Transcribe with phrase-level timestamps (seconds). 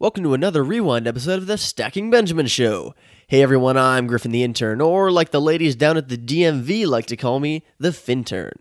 [0.00, 2.96] Welcome to another rewind episode of the Stacking Benjamin Show.
[3.28, 7.06] Hey everyone, I'm Griffin the Intern, or like the ladies down at the DMV like
[7.06, 8.56] to call me, the Fintern.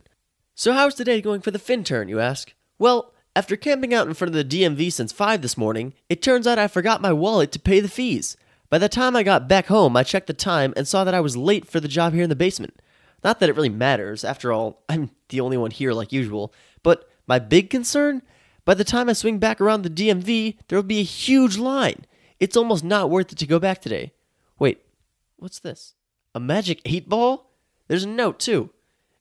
[0.53, 2.53] So how's the day going for the Fintern, you ask?
[2.77, 6.45] Well, after camping out in front of the DMV since 5 this morning, it turns
[6.45, 8.37] out I forgot my wallet to pay the fees.
[8.69, 11.19] By the time I got back home, I checked the time and saw that I
[11.19, 12.79] was late for the job here in the basement.
[13.23, 17.09] Not that it really matters, after all, I'm the only one here like usual, but
[17.25, 18.21] my big concern?
[18.65, 22.05] By the time I swing back around the DMV, there will be a huge line.
[22.39, 24.13] It's almost not worth it to go back today.
[24.57, 24.81] Wait,
[25.37, 25.95] what's this?
[26.33, 27.51] A magic 8 ball?
[27.87, 28.69] There's a note, too.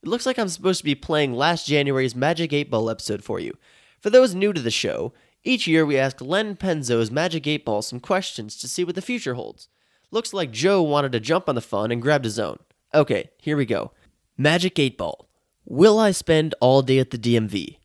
[0.02, 3.38] It looks like I'm supposed to be playing last January's Magic 8 Ball episode for
[3.38, 3.56] you.
[4.00, 5.12] For those new to the show,
[5.44, 9.02] each year we ask Len Penzo's Magic 8 Ball some questions to see what the
[9.02, 9.68] future holds.
[10.10, 12.58] Looks like Joe wanted to jump on the fun and grabbed his own.
[12.94, 13.92] Okay, here we go.
[14.36, 15.28] Magic 8 Ball.
[15.64, 17.78] Will I spend all day at the DMV?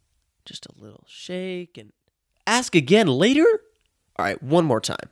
[0.47, 1.91] Just a little shake and
[2.45, 3.45] ask again later?
[4.15, 5.09] All right, one more time.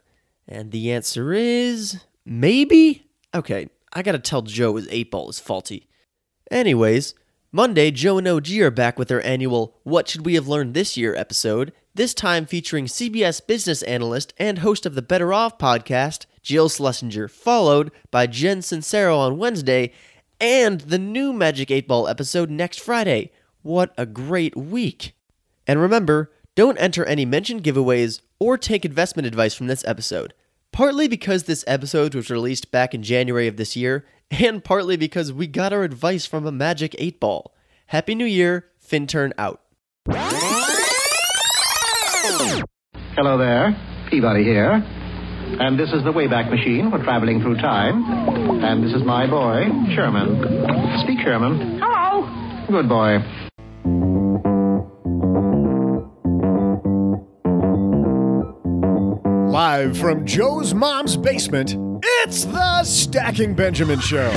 [0.47, 3.09] And the answer is maybe?
[3.33, 5.89] Okay, I gotta tell Joe his 8 Ball is faulty.
[6.49, 7.15] Anyways,
[7.51, 10.95] Monday, Joe and OG are back with their annual What Should We Have Learned This
[10.95, 16.27] Year episode, this time featuring CBS business analyst and host of the Better Off podcast,
[16.41, 19.91] Jill Schlesinger, followed by Jen Sincero on Wednesday,
[20.39, 23.31] and the new Magic 8 Ball episode next Friday.
[23.63, 25.14] What a great week!
[25.67, 30.33] And remember, don't enter any mentioned giveaways or take investment advice from this episode.
[30.71, 35.31] Partly because this episode was released back in January of this year, and partly because
[35.31, 37.53] we got our advice from a Magic 8 Ball.
[37.87, 39.61] Happy New Year, Fintern out.
[43.15, 43.75] Hello there,
[44.09, 44.83] Peabody here.
[45.59, 48.03] And this is the Wayback Machine for traveling through time.
[48.63, 49.65] And this is my boy,
[49.95, 50.41] Sherman.
[51.03, 51.79] Speak, Sherman.
[51.79, 52.27] Hello.
[52.67, 53.19] Good boy.
[59.55, 64.29] Live from Joe's mom's basement, it's the Stacking Benjamin Show.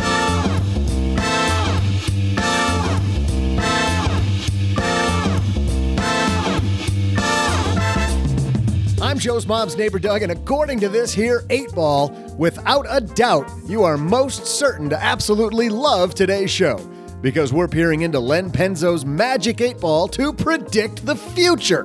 [9.02, 13.50] I'm Joe's mom's neighbor Doug, and according to this here eight ball, without a doubt,
[13.66, 16.78] you are most certain to absolutely love today's show
[17.22, 21.84] because we're peering into Len Penzo's magic eight ball to predict the future.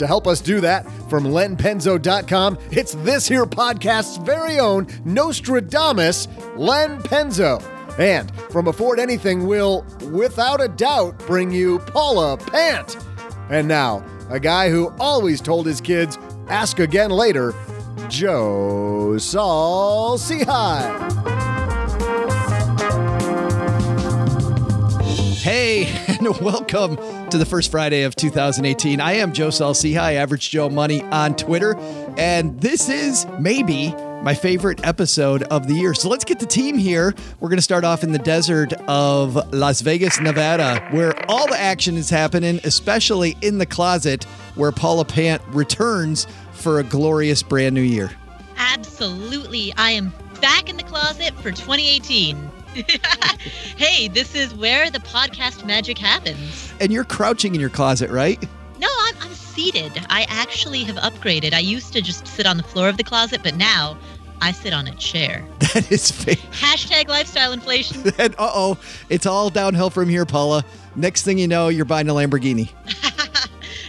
[0.00, 6.26] To help us do that, from lenpenzo.com, it's this here podcast's very own Nostradamus,
[6.56, 7.62] Len Penzo.
[7.98, 12.96] And from Afford Anything, will, without a doubt, bring you Paula Pant.
[13.50, 16.16] And now, a guy who always told his kids,
[16.48, 17.52] ask again later,
[18.08, 21.10] Joe Saul Sehy.
[25.42, 25.84] Hey,
[26.20, 26.96] and welcome
[27.30, 29.00] to the first Friday of 2018.
[29.00, 31.76] I am Joe Sehy, Average Joe Money on Twitter,
[32.18, 35.94] and this is maybe my favorite episode of the year.
[35.94, 37.14] So let's get the team here.
[37.40, 41.58] We're going to start off in the desert of Las Vegas, Nevada, where all the
[41.58, 44.24] action is happening, especially in the closet
[44.56, 48.10] where Paula Pant returns for a glorious brand new year.
[48.58, 49.72] Absolutely.
[49.78, 50.12] I am
[50.42, 52.50] back in the closet for 2018.
[53.76, 56.72] hey, this is where the podcast magic happens.
[56.80, 58.40] And you're crouching in your closet, right?
[58.78, 59.92] No, I'm, I'm seated.
[60.08, 61.52] I actually have upgraded.
[61.52, 63.98] I used to just sit on the floor of the closet, but now
[64.40, 65.46] I sit on a chair.
[65.70, 66.40] That is fake.
[66.50, 68.02] Hashtag lifestyle inflation.
[68.18, 68.78] And uh oh,
[69.08, 70.64] it's all downhill from here, Paula.
[70.96, 72.70] Next thing you know, you're buying a Lamborghini.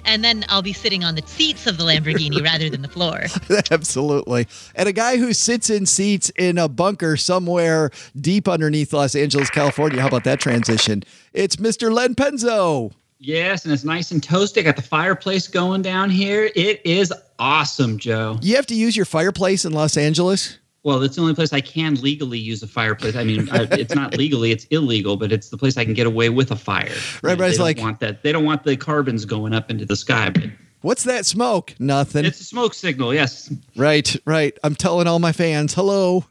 [0.05, 3.25] and then I'll be sitting on the seats of the Lamborghini rather than the floor.
[3.71, 4.47] Absolutely.
[4.75, 9.49] And a guy who sits in seats in a bunker somewhere deep underneath Los Angeles,
[9.49, 10.01] California.
[10.01, 11.03] How about that transition?
[11.33, 11.91] It's Mr.
[11.91, 12.93] Len Penzo.
[13.23, 14.63] Yes, and it's nice and toasty.
[14.63, 16.49] Got the fireplace going down here.
[16.55, 18.39] It is awesome, Joe.
[18.41, 20.57] You have to use your fireplace in Los Angeles?
[20.83, 23.15] Well, that's the only place I can legally use a fireplace.
[23.15, 26.07] I mean, I, it's not legally; it's illegal, but it's the place I can get
[26.07, 26.89] away with a fire.
[27.21, 28.23] Right, but they it's don't like- want that.
[28.23, 30.45] They don't want the carbons going up into the sky, but
[30.81, 31.75] What's that smoke?
[31.77, 32.25] Nothing.
[32.25, 33.13] it's a smoke signal.
[33.13, 34.57] Yes, Right, right.
[34.63, 36.25] I'm telling all my fans, hello.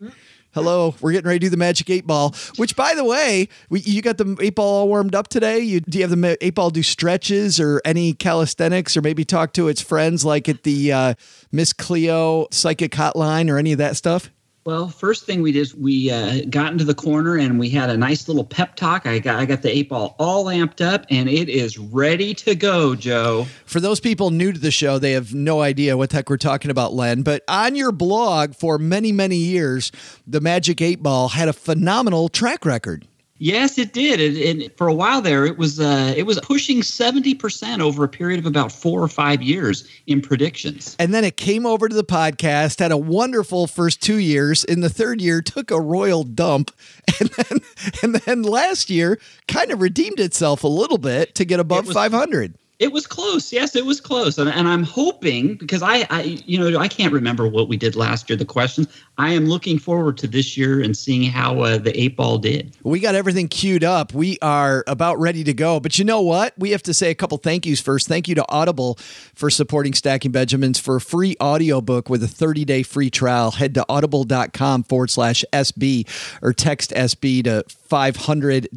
[0.53, 2.35] Hello, we're getting ready to do the Magic Eight Ball.
[2.57, 5.61] Which, by the way, we, you got the eight ball all warmed up today.
[5.61, 9.53] You do you have the eight ball do stretches or any calisthenics, or maybe talk
[9.53, 11.15] to its friends like at the uh,
[11.53, 14.33] Miss Cleo Psychic Hotline or any of that stuff?
[14.65, 17.89] Well, first thing we did is we uh, got into the corner and we had
[17.89, 19.07] a nice little pep talk.
[19.07, 22.55] I got I got the eight ball all amped up and it is ready to
[22.55, 23.47] go, Joe.
[23.65, 26.37] For those people new to the show, they have no idea what the heck we're
[26.37, 27.23] talking about, Len.
[27.23, 29.93] But on your blog for many, many years,
[30.27, 33.07] the Magic Eight Ball had a phenomenal track record.
[33.43, 34.21] Yes, it did.
[34.37, 38.09] And for a while there, it was uh, it was pushing seventy percent over a
[38.09, 40.95] period of about four or five years in predictions.
[40.99, 44.63] And then it came over to the podcast, had a wonderful first two years.
[44.63, 46.71] In the third year, took a royal dump.
[47.21, 47.61] And then,
[48.03, 52.55] and then last year, kind of redeemed itself a little bit to get above 500.
[52.81, 53.53] It was close.
[53.53, 54.39] Yes, it was close.
[54.39, 57.95] And, and I'm hoping because I, I, you know, I can't remember what we did
[57.95, 58.39] last year.
[58.39, 58.89] The questions.
[59.19, 62.75] I am looking forward to this year and seeing how uh, the eight ball did.
[62.83, 64.15] We got everything queued up.
[64.15, 65.79] We are about ready to go.
[65.79, 66.55] But you know what?
[66.57, 68.09] We have to say a couple thank yous first.
[68.09, 68.95] Thank you to Audible
[69.35, 73.51] for supporting Stacking Benjamins for a free audiobook with a 30 day free trial.
[73.51, 76.09] Head to audible.com forward slash SB
[76.41, 78.69] or text SB to 500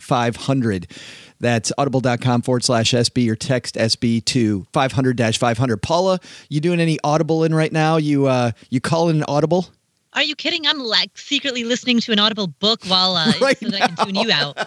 [0.00, 0.86] 500.
[1.40, 5.76] That's audible.com forward slash SB or text SB to 500 500.
[5.82, 7.96] Paula, you doing any Audible in right now?
[7.96, 9.66] You, uh, you calling an Audible?
[10.12, 10.66] Are you kidding?
[10.66, 14.06] I'm like secretly listening to an audible book while uh, Right so that I can
[14.06, 14.58] tune you out.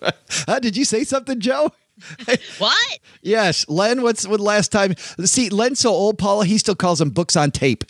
[0.46, 1.72] Uh, did you say something, Joe?
[2.58, 2.98] What?
[3.22, 4.02] Yes, Len.
[4.02, 4.94] What's what last time?
[5.24, 6.44] See, Len's so old, Paula.
[6.44, 7.84] He still calls them books on tape.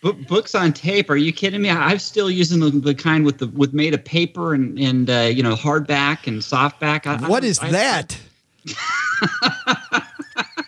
[0.00, 1.10] Bo- books on tape?
[1.10, 1.70] Are you kidding me?
[1.70, 5.20] I'm still using the, the kind with the with made of paper and and uh,
[5.22, 7.06] you know hardback and softback.
[7.06, 8.18] I, What I- is I- that?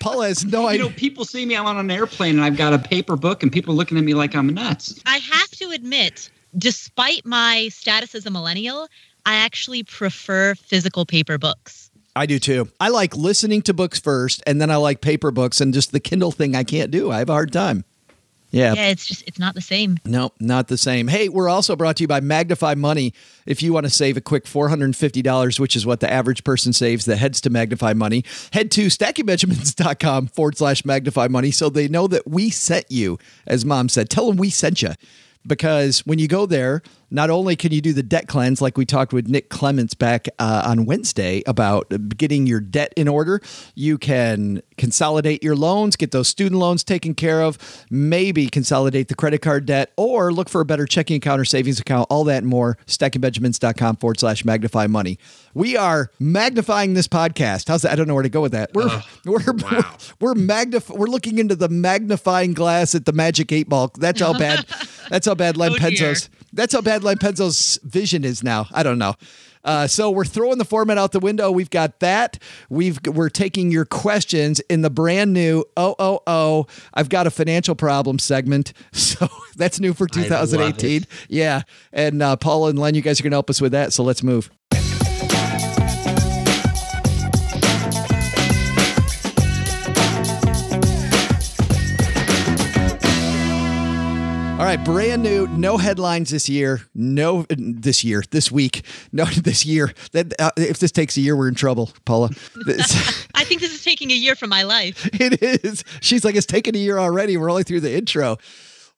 [0.00, 0.84] Paula has no idea.
[0.84, 1.54] You know, people see me.
[1.56, 4.04] I'm on an airplane and I've got a paper book, and people are looking at
[4.04, 4.98] me like I'm nuts.
[5.06, 8.88] I have to admit, despite my status as a millennial,
[9.26, 11.90] I actually prefer physical paper books.
[12.16, 12.68] I do too.
[12.80, 16.00] I like listening to books first, and then I like paper books, and just the
[16.00, 17.10] Kindle thing I can't do.
[17.10, 17.84] I have a hard time.
[18.50, 18.74] Yeah.
[18.74, 19.98] Yeah, it's just it's not the same.
[20.04, 21.08] No, not the same.
[21.08, 23.14] Hey, we're also brought to you by Magnify Money.
[23.46, 27.04] If you want to save a quick $450, which is what the average person saves
[27.04, 32.06] that heads to Magnify Money, head to stackingbenjamins.com forward slash magnify money so they know
[32.06, 33.18] that we sent you.
[33.46, 34.90] As mom said, tell them we sent you.
[35.46, 38.86] Because when you go there, not only can you do the debt cleanse, like we
[38.86, 43.40] talked with Nick Clements back uh, on Wednesday about getting your debt in order,
[43.74, 47.58] you can consolidate your loans, get those student loans taken care of,
[47.90, 51.80] maybe consolidate the credit card debt, or look for a better checking account or savings
[51.80, 52.78] account, all that and more.
[52.86, 55.18] StackingBenjamins.com forward slash magnify money.
[55.52, 57.68] We are magnifying this podcast.
[57.68, 57.92] How's that?
[57.92, 58.70] I don't know where to go with that.
[58.72, 58.88] We're
[59.24, 59.84] we're we're,
[60.20, 63.90] we're magnif- we're looking into the magnifying glass at the Magic Eight Ball.
[63.98, 64.64] That's how bad.
[65.10, 65.76] That's how bad Len Oh.
[65.76, 66.30] Penzo's.
[66.52, 68.66] That's how bad Len Penzo's vision is now.
[68.72, 69.14] I don't know.
[69.62, 71.50] Uh, so we're throwing the format out the window.
[71.50, 72.38] We've got that.
[72.70, 76.66] We've we're taking your questions in the brand new oh oh oh.
[76.94, 78.72] I've got a financial problem segment.
[79.10, 81.04] So that's new for 2018.
[81.28, 83.92] Yeah, and uh, Paula and Len, you guys are going to help us with that.
[83.92, 84.50] So let's move.
[94.76, 96.82] Right, brand new, no headlines this year.
[96.94, 99.92] No, this year, this week, no, this year.
[100.12, 102.30] That uh, if this takes a year, we're in trouble, Paula.
[103.34, 105.08] I think this is taking a year from my life.
[105.12, 105.82] it is.
[106.00, 107.36] She's like, it's taken a year already.
[107.36, 108.38] We're only through the intro.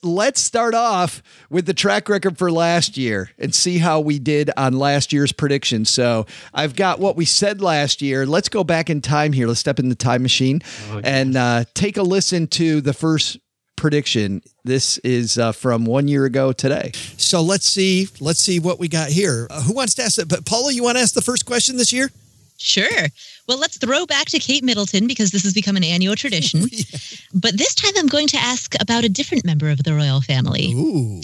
[0.03, 4.51] let's start off with the track record for last year and see how we did
[4.59, 5.87] on last year's prediction.
[5.87, 8.27] So I've got what we said last year.
[8.27, 9.47] Let's go back in time here.
[9.47, 10.61] Let's step in the time machine
[11.03, 13.39] and uh, take a listen to the first
[13.83, 14.41] prediction.
[14.65, 16.93] This is uh, from one year ago today.
[17.17, 18.09] So let's see.
[18.21, 19.49] Let's see what we got here.
[19.51, 20.29] Uh, who wants to ask it?
[20.29, 22.09] But Paula, you want to ask the first question this year?
[22.59, 23.09] Sure.
[23.49, 26.65] Well, let's throw back to Kate Middleton because this has become an annual tradition.
[27.35, 30.73] But this time I'm going to ask about a different member of the royal family.
[30.75, 31.23] Ooh.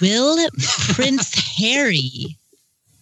[0.00, 0.36] Will
[0.94, 2.36] Prince Harry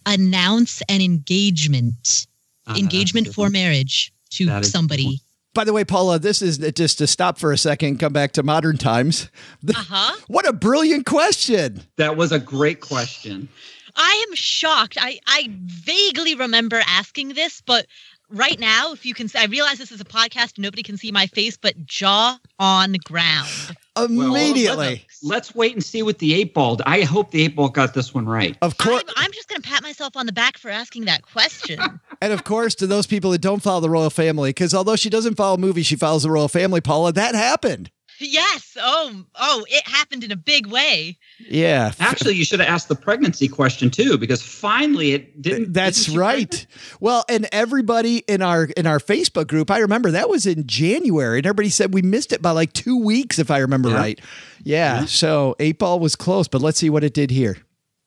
[0.05, 2.27] announce an engagement?
[2.67, 5.21] Uh, engagement for marriage to That is a good somebody.
[5.57, 8.43] By the way, Paula, this is just to stop for a second, come back to
[8.43, 9.31] modern times.
[9.67, 10.15] Uh huh.
[10.27, 11.81] What a brilliant question.
[11.95, 13.49] That was a great question.
[13.95, 14.99] I am shocked.
[15.01, 17.87] I, I vaguely remember asking this, but
[18.29, 21.25] right now, if you can, I realize this is a podcast, nobody can see my
[21.25, 23.75] face, but jaw on ground.
[23.95, 25.06] Well, Immediately.
[25.21, 26.77] Let's, let's wait and see with the eight ball.
[26.85, 28.57] I hope the eight ball got this one right.
[28.61, 29.03] Of course.
[29.07, 31.79] I'm, I'm just going to pat myself on the back for asking that question.
[32.19, 35.07] And of course, to those people that don't follow the royal family, because although she
[35.07, 37.91] doesn't follow movies, she follows the royal family, Paula, that happened.
[38.19, 38.77] Yes.
[38.79, 41.17] Oh, oh, it happened in a big way.
[41.39, 41.91] Yeah.
[41.99, 45.73] Actually, you should have asked the pregnancy question too, because finally it didn't.
[45.73, 46.49] That's isn't right.
[46.49, 46.67] pregnant?
[46.99, 51.39] Well, and everybody in our in our Facebook group, I remember that was in January,
[51.39, 53.95] and everybody said we missed it by like two weeks, if I remember Yeah.
[53.95, 54.21] right.
[54.63, 57.57] Yeah, So eight ball was close, but let's see what it did here.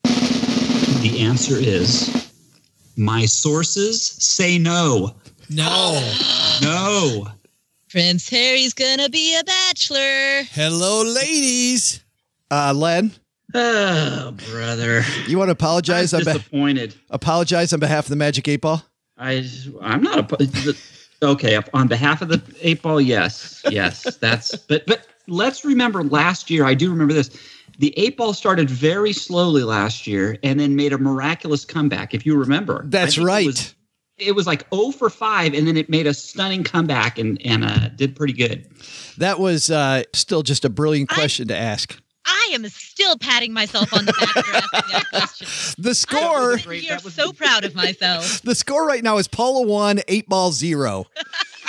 [0.03, 2.31] The answer is
[2.97, 5.15] my sources say no.
[5.49, 6.11] No.
[6.61, 7.27] No.
[7.91, 10.43] Prince Harry's going to be a bachelor.
[10.51, 12.01] Hello, ladies.
[12.49, 13.11] Uh, Len,
[13.53, 15.03] Oh, brother.
[15.27, 16.95] you want to apologize I'm on be- disappointed.
[17.09, 18.81] apologize on behalf of the Magic Eight Ball?
[19.17, 19.45] I
[19.81, 20.73] I'm not a
[21.21, 22.99] okay on behalf of the eight ball.
[23.01, 26.63] Yes, yes, that's but but let's remember last year.
[26.65, 27.29] I do remember this.
[27.77, 32.13] The eight ball started very slowly last year and then made a miraculous comeback.
[32.13, 33.75] If you remember, That's I think right.
[34.21, 37.63] It was, like 0 for 5 and then it made a stunning comeback and and
[37.63, 38.67] uh, did pretty good.
[39.17, 41.99] That was uh, still just a brilliant I- question to ask.
[42.23, 45.47] I am still patting myself on the back for asking that question.
[45.83, 48.41] The I score, am Great, here that so proud of myself.
[48.43, 51.05] the score right now is Paula one, eight ball zero.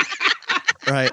[0.87, 1.11] right.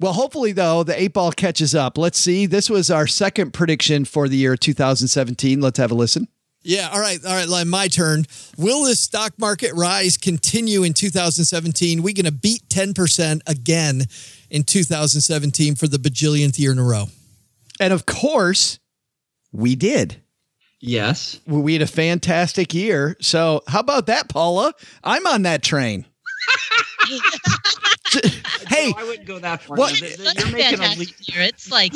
[0.00, 1.96] Well, hopefully though the eight ball catches up.
[1.96, 2.46] Let's see.
[2.46, 5.60] This was our second prediction for the year 2017.
[5.60, 6.26] Let's have a listen.
[6.64, 6.88] Yeah.
[6.92, 7.18] All right.
[7.24, 7.48] All right.
[7.48, 8.24] Len, my turn.
[8.56, 12.02] Will this stock market rise continue in 2017?
[12.02, 14.02] We going to beat 10% again
[14.50, 17.06] in 2017 for the bajillionth year in a row.
[17.80, 18.78] And of course,
[19.50, 20.16] we did.
[20.80, 21.40] Yes.
[21.46, 23.16] We had a fantastic year.
[23.20, 24.72] So, how about that, Paula?
[25.04, 26.06] I'm on that train.
[28.68, 29.76] hey, No, I wouldn't go that far.
[29.76, 31.16] What- Th- th- That's You're a making a fantastic leap.
[31.34, 31.42] year.
[31.42, 31.94] It's like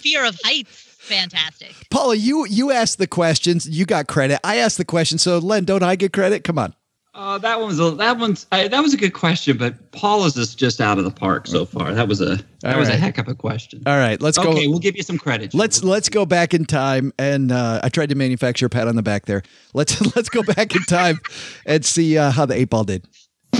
[0.00, 0.86] fear of heights.
[1.10, 1.74] Fantastic.
[1.90, 3.68] Paula, you you asked the questions.
[3.68, 4.40] You got credit.
[4.44, 5.18] I asked the question.
[5.18, 6.44] So, Len, don't I get credit?
[6.44, 6.74] Come on.
[7.12, 10.36] Uh, that one was a, that one's I, that was a good question, but Paula's
[10.36, 11.92] is just out of the park so far.
[11.92, 12.96] That was a that All was right.
[12.96, 13.82] a heck of a question.
[13.84, 14.50] All right, let's go.
[14.50, 15.52] okay, we'll give you some credit.
[15.52, 18.94] Let's let's go back in time, and uh, I tried to manufacture a pat on
[18.94, 19.42] the back there.
[19.74, 21.18] Let's let's go back in time
[21.66, 23.08] and see uh, how the eight ball did.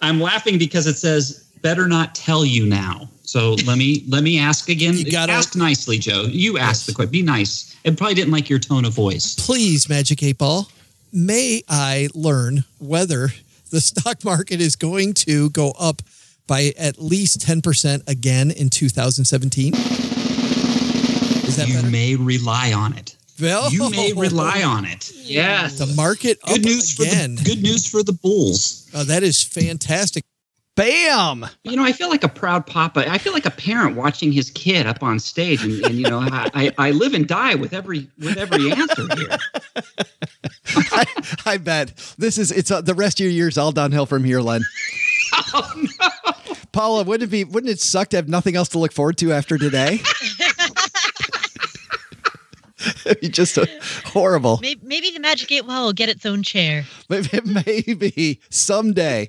[0.00, 3.08] I'm laughing because it says better not tell you now.
[3.22, 4.96] So let me let me ask again.
[4.96, 6.24] You gotta- ask nicely, Joe.
[6.28, 7.12] You ask the question.
[7.12, 7.74] Be nice.
[7.84, 9.34] It probably didn't like your tone of voice.
[9.36, 10.68] Please, Magic 8 Ball,
[11.12, 13.32] may I learn whether
[13.70, 16.02] the stock market is going to go up
[16.48, 19.72] by at least 10% again in 2017?
[19.74, 21.88] Is that You better?
[21.90, 23.16] may rely on it.
[23.40, 25.10] Well, You may rely on it.
[25.14, 25.78] Yes.
[25.78, 27.36] The market up Good news again.
[27.36, 28.86] for the good news for the Bulls.
[28.92, 30.24] Oh, that is fantastic.
[30.80, 31.44] Bam!
[31.62, 33.04] You know, I feel like a proud papa.
[33.06, 36.20] I feel like a parent watching his kid up on stage, and, and you know,
[36.20, 39.38] I, I, I live and die with every with every answer here.
[40.90, 41.04] I,
[41.44, 44.40] I bet this is it's uh, the rest of your year's all downhill from here,
[44.40, 44.62] Len.
[45.52, 46.32] Oh no!
[46.72, 49.32] Paula, wouldn't it be wouldn't it suck to have nothing else to look forward to
[49.32, 50.00] after today?
[53.06, 53.66] It'd be just uh,
[54.04, 54.58] horrible.
[54.62, 56.84] Maybe, maybe the Magic Eight Ball will get its own chair.
[57.08, 59.28] Maybe, maybe someday.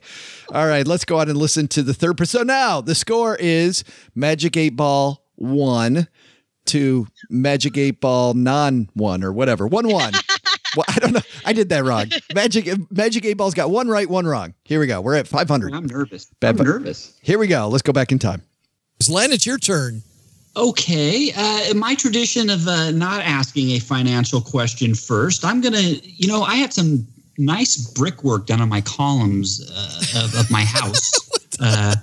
[0.53, 2.17] All right, let's go on and listen to the third.
[2.17, 3.84] per- So now the score is
[4.15, 6.08] Magic Eight Ball one
[6.65, 10.13] to Magic Eight Ball non one or whatever one one.
[10.75, 11.22] well, I don't know.
[11.43, 12.05] I did that wrong.
[12.36, 14.53] Magic Magic Eight Ball's got one right, one wrong.
[14.63, 15.01] Here we go.
[15.01, 15.74] We're at five hundred.
[15.74, 16.25] I'm nervous.
[16.39, 17.17] Bad I'm bu- nervous.
[17.22, 17.67] Here we go.
[17.67, 18.43] Let's go back in time.
[19.10, 20.03] Len, it's your turn.
[20.55, 25.79] Okay, uh, my tradition of uh, not asking a financial question first, I'm gonna.
[25.79, 30.63] You know, I had some nice brickwork done on my columns uh, of, of my
[30.63, 31.12] house.
[31.62, 31.96] uh,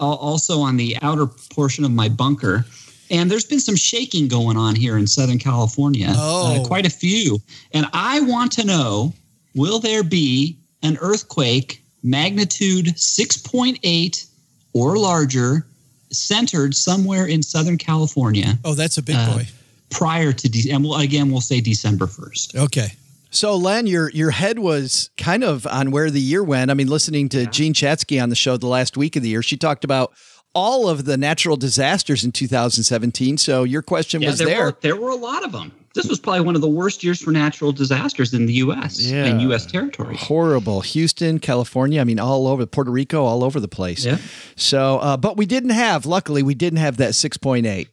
[0.00, 2.64] also on the outer portion of my bunker.
[3.10, 6.08] And there's been some shaking going on here in Southern California.
[6.08, 6.14] Uh,
[6.58, 6.64] Oh.
[6.66, 7.38] quite a few.
[7.72, 9.12] And I want to know
[9.54, 14.26] will there be an earthquake magnitude 6.8
[14.72, 15.66] or larger
[16.12, 19.48] centered somewhere in Southern California Oh, that's a big Uh, boy.
[19.90, 22.56] prior to, de- and we'll, again, we'll say December 1st.
[22.56, 22.92] Okay.
[23.30, 26.70] So, Len, your your head was kind of on where the year went.
[26.70, 29.42] I mean, listening to Jean Chatzky on the show the last week of the year,
[29.42, 30.12] she talked about
[30.54, 33.38] all of the natural disasters in 2017.
[33.38, 34.64] So, your question Yeah, was there, there.
[34.66, 35.72] Were, there were a lot of them.
[35.94, 39.00] This was probably one of the worst years for natural disasters in the U.S.
[39.00, 39.24] Yeah.
[39.26, 39.66] and U.S.
[39.66, 40.16] territory.
[40.16, 40.80] Horrible.
[40.80, 42.00] Houston, California.
[42.00, 44.04] I mean, all over Puerto Rico, all over the place.
[44.04, 44.18] Yeah.
[44.56, 47.88] So, uh, but we didn't have, luckily, we didn't have that 6.8.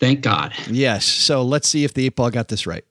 [0.00, 0.54] Thank God.
[0.68, 1.04] Yes.
[1.04, 2.84] So let's see if the eight ball got this right.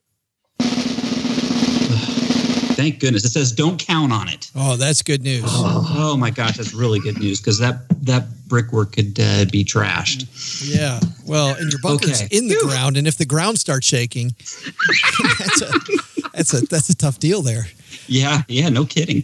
[2.77, 3.25] Thank goodness.
[3.25, 4.51] It says don't count on it.
[4.55, 5.45] Oh, that's good news.
[5.47, 10.27] Oh my gosh, that's really good news because that that brickwork could uh, be trashed.
[10.63, 10.99] Yeah.
[11.25, 12.37] Well, and your bunker's Okay.
[12.37, 14.27] in the ground, and if the ground starts shaking,
[15.39, 15.71] that's a
[16.33, 17.65] that's a that's a tough deal there.
[18.05, 19.23] Yeah, yeah, no kidding.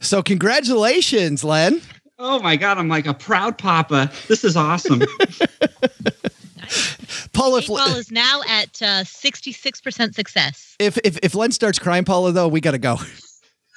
[0.00, 1.82] So, congratulations, Len.
[2.18, 4.10] Oh my God, I'm like a proud papa.
[4.28, 5.02] This is awesome.
[7.38, 10.76] Paula, Eight ball is now at uh, 66% success.
[10.80, 12.96] if, if, if Len starts crying, Paula, though, we got to go.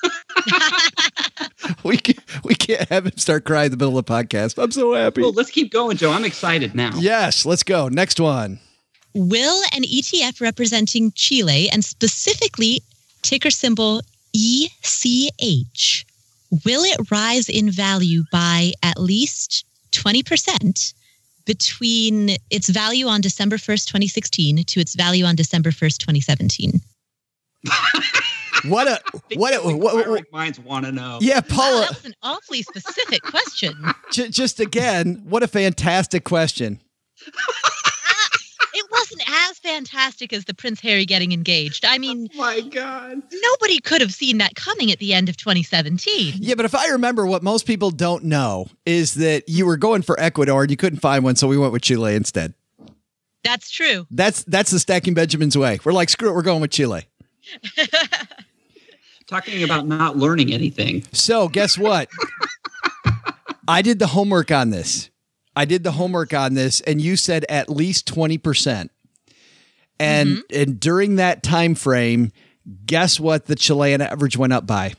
[1.83, 4.61] we, can, we can't have him start crying in the middle of the podcast.
[4.61, 5.21] I'm so happy.
[5.21, 6.11] well, let's keep going, Joe.
[6.11, 6.91] I'm excited now.
[6.97, 7.87] Yes, let's go.
[7.87, 8.59] Next one.
[9.13, 12.81] Will an ETF representing Chile and specifically
[13.21, 14.01] ticker symbol
[14.33, 16.05] ECH,
[16.65, 20.93] will it rise in value by at least 20%
[21.45, 26.79] between its value on December 1st, 2016 to its value on December 1st, 2017?
[28.65, 28.99] What a
[29.37, 31.17] what a what, what- Inquiring minds want to know.
[31.21, 31.79] yeah, Wow, Paula.
[31.81, 33.73] that was an awfully specific question.
[34.11, 36.79] j- just again, what a fantastic question.
[39.71, 41.85] fantastic as the Prince Harry getting engaged.
[41.85, 43.21] I mean, oh my God.
[43.31, 46.35] Nobody could have seen that coming at the end of 2017.
[46.39, 50.01] Yeah, but if I remember, what most people don't know is that you were going
[50.01, 52.53] for Ecuador and you couldn't find one, so we went with Chile instead.
[53.43, 54.05] That's true.
[54.11, 55.79] That's that's the stacking Benjamin's way.
[55.83, 57.07] We're like, screw it, we're going with Chile.
[59.27, 61.03] Talking about not learning anything.
[61.11, 62.09] So guess what?
[63.67, 65.09] I did the homework on this.
[65.55, 68.89] I did the homework on this, and you said at least 20%.
[70.01, 70.61] And mm-hmm.
[70.61, 72.31] and during that time frame,
[72.85, 74.93] guess what the Chilean average went up by?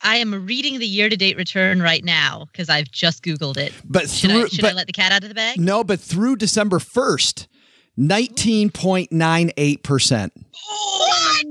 [0.00, 3.72] I am reading the year-to-date return right now because I've just Googled it.
[3.84, 5.58] But should, through, I, should but, I let the cat out of the bag?
[5.58, 7.48] No, but through December first,
[7.96, 10.32] nineteen point nine eight percent.
[10.36, 11.46] What?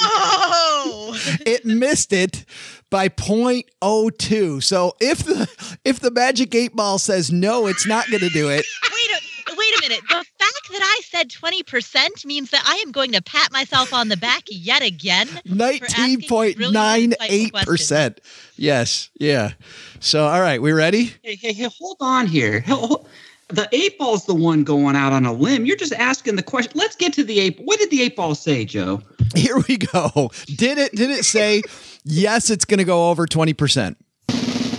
[0.00, 1.18] Oh!
[1.46, 2.44] it missed it
[2.90, 4.62] by 0.02.
[4.62, 8.48] So if the if the magic eight ball says no, it's not going to do
[8.48, 8.64] it.
[8.92, 9.33] Wait a-
[9.78, 10.00] a minute.
[10.08, 14.08] The fact that I said 20% means that I am going to pat myself on
[14.08, 15.28] the back yet again.
[15.44, 18.20] Nineteen point nine eight percent.
[18.56, 19.52] Yes, yeah.
[20.00, 21.12] So all right, we ready?
[21.22, 22.60] Hey, hey, hey, hold on here.
[22.60, 23.06] Hel-
[23.48, 25.66] The eight ball's the one going out on a limb.
[25.66, 26.72] You're just asking the question.
[26.74, 27.60] Let's get to the eight.
[27.62, 29.02] What did the eight ball say, Joe?
[29.36, 30.30] Here we go.
[30.46, 30.92] Did it?
[30.92, 31.62] Did it say
[32.04, 32.48] yes?
[32.50, 33.98] It's going to go over twenty percent.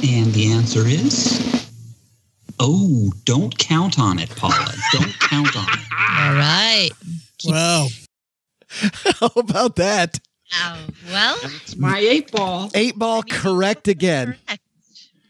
[0.03, 1.54] And the answer is,
[2.59, 4.73] oh, don't count on it, Paula.
[4.93, 5.79] don't count on it.
[6.19, 6.89] All right.
[7.45, 7.87] Wow.
[9.19, 10.19] How about that?
[10.63, 10.77] Oh,
[11.11, 12.69] well, It's my eight ball.
[12.73, 14.37] Eight ball correct again.
[14.47, 14.61] correct.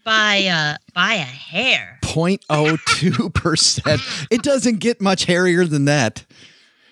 [0.04, 1.98] By uh by a hair.
[2.02, 4.00] 0.02 percent.
[4.30, 6.24] It doesn't get much hairier than that.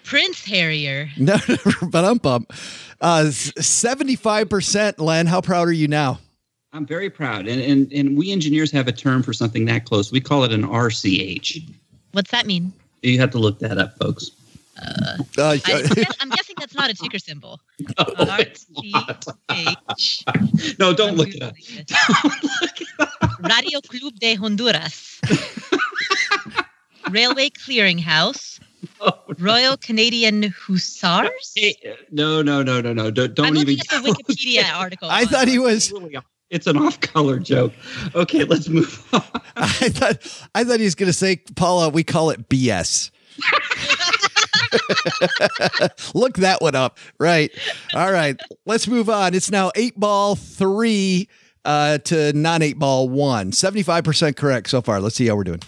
[0.03, 1.09] Prince Harrier.
[1.17, 1.37] No,
[1.91, 2.53] but I'm bump.
[3.01, 5.27] Uh, seventy-five percent, Len.
[5.27, 6.19] How proud are you now?
[6.75, 7.47] I'm very proud.
[7.47, 10.11] And, and, and we engineers have a term for something that close.
[10.11, 11.73] We call it an RCH.
[12.11, 12.73] What's that mean?
[13.03, 14.33] You have to look that up, folks.
[14.77, 15.61] Uh, I,
[16.19, 17.61] I'm guessing that's not a ticker symbol.
[17.97, 19.25] No, it's not.
[19.49, 20.79] RCH.
[20.81, 21.55] No, don't look it up.
[21.87, 23.39] Don't look it up.
[23.49, 25.21] Radio Club de Honduras.
[27.11, 28.59] Railway Clearinghouse.
[29.39, 31.53] Royal Canadian Hussars.
[31.55, 31.77] Hey,
[32.11, 33.11] no, no, no, no, no.
[33.11, 33.77] Don't, don't I'm even.
[33.77, 35.09] looking at the Wikipedia article.
[35.09, 35.93] I on- thought he was.
[36.55, 37.73] It's an off-color joke.
[38.15, 39.25] Okay, let's move on.
[39.57, 40.47] I thought.
[40.55, 41.89] I thought he was going to say, Paula.
[41.89, 43.11] We call it BS.
[46.15, 46.99] Look that one up.
[47.19, 47.51] Right.
[47.93, 48.39] All right.
[48.67, 49.35] Let's move on.
[49.35, 51.29] It's now eight ball three
[51.65, 53.51] uh, to non eight ball one.
[53.51, 55.01] 75% correct so far.
[55.01, 55.63] Let's see how we're doing.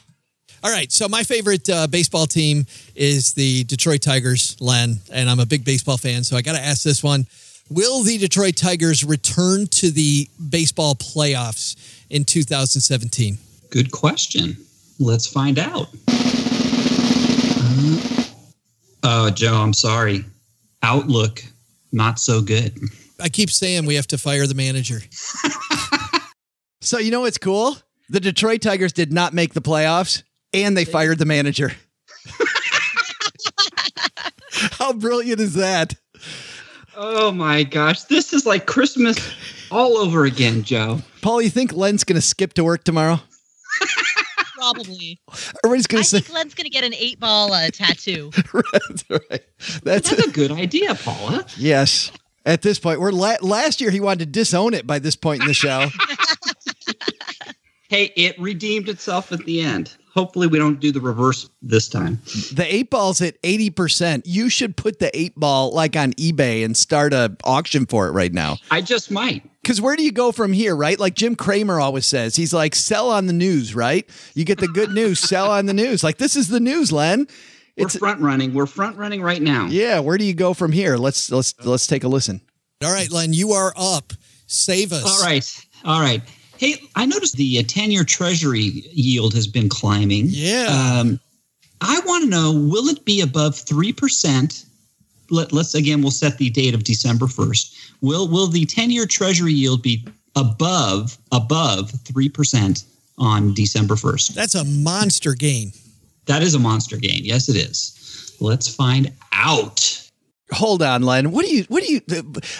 [0.62, 0.92] All right.
[0.92, 5.64] So my favorite uh, baseball team is the Detroit Tigers, Len, and I'm a big
[5.64, 6.22] baseball fan.
[6.22, 7.26] So I got to ask this one:
[7.68, 11.76] Will the Detroit Tigers return to the baseball playoffs
[12.10, 13.38] in 2017?
[13.70, 14.56] Good question.
[14.98, 15.88] Let's find out.
[17.78, 18.24] Uh,
[19.02, 20.24] oh, Joe, I'm sorry.
[20.82, 21.42] Outlook,
[21.92, 22.78] not so good.
[23.20, 25.00] I keep saying we have to fire the manager.
[26.86, 27.76] So you know what's cool?
[28.10, 30.22] The Detroit Tigers did not make the playoffs,
[30.54, 31.72] and they fired the manager.
[34.78, 35.96] How brilliant is that?
[36.96, 39.18] Oh my gosh, this is like Christmas
[39.70, 41.00] all over again, Joe.
[41.20, 43.20] Paul, you think Len's going to skip to work tomorrow?
[44.56, 45.20] Probably.
[45.62, 48.30] Everybody's going I to say think Glenn's going to get an eight ball uh, tattoo.
[48.54, 49.42] that's right.
[49.84, 51.44] That's That's a good idea, Paula.
[51.58, 52.10] yes.
[52.46, 55.42] At this point, we're la- last year he wanted to disown it by this point
[55.42, 55.88] in the show.
[57.88, 59.96] Hey, it redeemed itself at the end.
[60.16, 62.20] Hopefully, we don't do the reverse this time.
[62.54, 64.22] the eight ball's at 80%.
[64.24, 68.12] You should put the eight ball like on eBay and start a auction for it
[68.12, 68.56] right now.
[68.70, 69.42] I just might.
[69.62, 70.98] Because where do you go from here, right?
[70.98, 74.08] Like Jim Cramer always says, he's like, sell on the news, right?
[74.34, 76.02] You get the good news, sell on the news.
[76.02, 77.26] Like this is the news, Len.
[77.76, 78.54] We're It's front running.
[78.54, 79.66] We're front running right now.
[79.66, 80.00] yeah.
[80.00, 80.96] Where do you go from here?
[80.96, 82.40] Let's let's let's take a listen.
[82.82, 84.12] All right, Len, you are up.
[84.46, 85.04] Save us.
[85.04, 85.66] All right.
[85.84, 86.22] All right.
[86.58, 90.26] Hey, I noticed the 10 year treasury yield has been climbing.
[90.28, 90.66] Yeah.
[91.00, 91.20] Um,
[91.80, 94.64] I want to know will it be above 3%?
[95.30, 97.92] Let, let's again, we'll set the date of December 1st.
[98.00, 102.84] Will will the 10 year treasury yield be above above 3%
[103.18, 104.34] on December 1st?
[104.34, 105.72] That's a monster gain.
[106.26, 107.24] That is a monster gain.
[107.24, 108.36] Yes, it is.
[108.40, 110.02] Let's find out.
[110.52, 111.32] Hold on, Len.
[111.32, 112.00] What do you what do you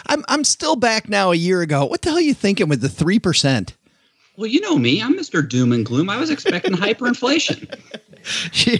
[0.06, 1.85] I'm I'm still back now a year ago.
[1.85, 3.74] What the hell are you thinking with the three percent?
[4.37, 5.03] Well, you know me.
[5.03, 5.46] I'm Mr.
[5.46, 6.11] Doom and Gloom.
[6.11, 7.75] I was expecting hyperinflation.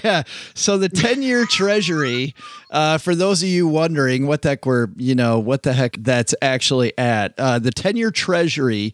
[0.03, 0.25] Yeah.
[0.55, 2.35] So the 10 year treasury,
[2.73, 5.97] uh, for those of you wondering what the heck we're, you know, what the heck
[6.01, 8.93] that's actually at, uh, the 10 year treasury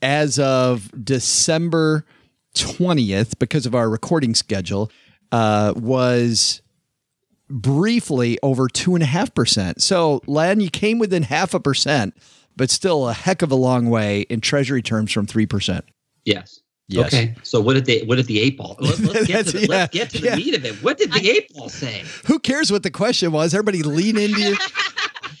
[0.00, 2.06] as of December
[2.54, 4.90] 20th, because of our recording schedule,
[5.32, 6.62] uh, was
[7.50, 9.82] briefly over two and a half percent.
[9.82, 12.14] So, Len, you came within half a percent,
[12.56, 15.82] but still a heck of a long way in treasury terms from 3%.
[16.24, 16.60] Yes.
[16.88, 17.06] Yes.
[17.06, 17.34] Okay.
[17.44, 18.02] So what did they?
[18.02, 18.76] What did the eight ball?
[18.80, 20.36] Let, us get to the, That's- let's get to the yeah.
[20.36, 20.74] meat of it.
[20.82, 22.02] What did the eight ball say?
[22.26, 23.54] Who cares what the question was?
[23.54, 24.56] Everybody lean into you.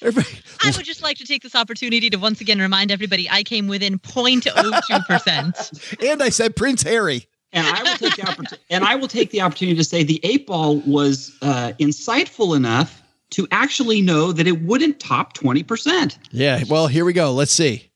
[0.02, 3.42] Everybody, I would just like to take this opportunity to once again remind everybody I
[3.42, 6.02] came within 0.02%.
[6.10, 7.26] and I said Prince Harry.
[7.52, 10.18] And I will take the oppor- and I will take the opportunity to say the
[10.22, 16.18] eight ball was uh, insightful enough to actually know that it wouldn't top twenty percent.
[16.30, 16.62] Yeah.
[16.68, 17.32] Well, here we go.
[17.32, 17.89] Let's see.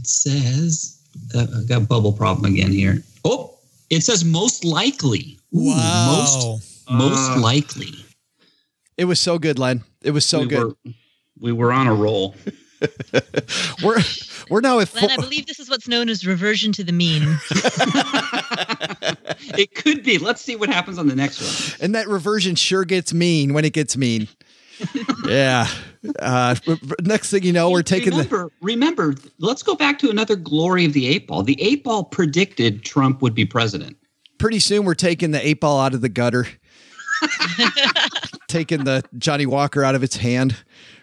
[0.00, 0.98] It says
[1.34, 3.02] uh, I got a bubble problem again here.
[3.24, 3.58] Oh,
[3.90, 5.38] it says most likely.
[5.54, 6.16] Ooh, Wow.
[6.16, 7.92] Most most likely.
[8.96, 9.82] It was so good, Len.
[10.02, 10.64] It was so we good.
[10.64, 10.74] Were,
[11.38, 12.34] we were on a roll.
[13.84, 14.00] We're
[14.48, 15.06] we're now at four.
[15.08, 17.22] Len, I believe this is what's known as reversion to the mean.
[19.58, 20.16] it could be.
[20.16, 21.78] Let's see what happens on the next one.
[21.84, 24.28] and that reversion sure gets mean when it gets mean.
[25.26, 25.68] Yeah.
[26.18, 26.54] Uh,
[27.02, 28.16] next thing you know, we're taking the.
[28.16, 31.42] remember, remember, let's go back to another glory of the eight ball.
[31.42, 33.96] The eight ball predicted Trump would be president.
[34.38, 36.46] Pretty soon, we're taking the eight ball out of the gutter,
[38.48, 40.56] taking the Johnnie Walker out of its hand.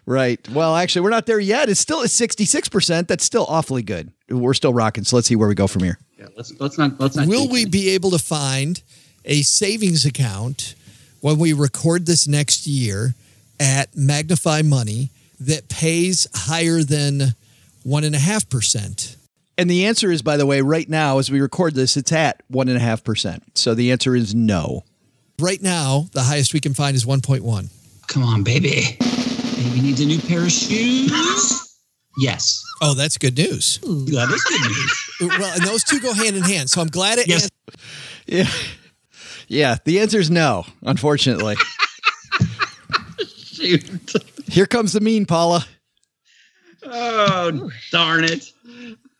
[0.07, 0.47] Right.
[0.49, 1.69] Well, actually, we're not there yet.
[1.69, 3.07] It's still at sixty six percent.
[3.07, 4.11] That's still awfully good.
[4.29, 5.03] We're still rocking.
[5.03, 5.99] So let's see where we go from here.
[6.17, 7.27] Yeah, let's let's not let's not.
[7.27, 7.71] Will we it.
[7.71, 8.81] be able to find
[9.25, 10.75] a savings account
[11.21, 13.13] when we record this next year
[13.59, 17.35] at Magnify Money that pays higher than
[17.83, 19.15] one and a half percent?
[19.57, 22.43] And the answer is, by the way, right now as we record this, it's at
[22.47, 23.43] one and a half percent.
[23.57, 24.83] So the answer is no.
[25.39, 27.69] Right now, the highest we can find is 1.1.
[28.07, 28.97] Come on, baby.
[28.99, 31.63] Baby needs a new pair of shoes.
[32.19, 33.79] Yes, Oh, that's good news.
[33.79, 35.39] that is good news.
[35.39, 36.69] Well, and those two go hand in hand.
[36.69, 37.27] So I'm glad it.
[37.27, 37.49] Yes.
[38.27, 38.47] Yeah.
[39.47, 39.77] Yeah.
[39.85, 41.55] The answer is no, unfortunately.
[43.57, 44.13] Shoot.
[44.47, 45.65] Here comes the mean, Paula.
[46.83, 48.51] Oh darn it.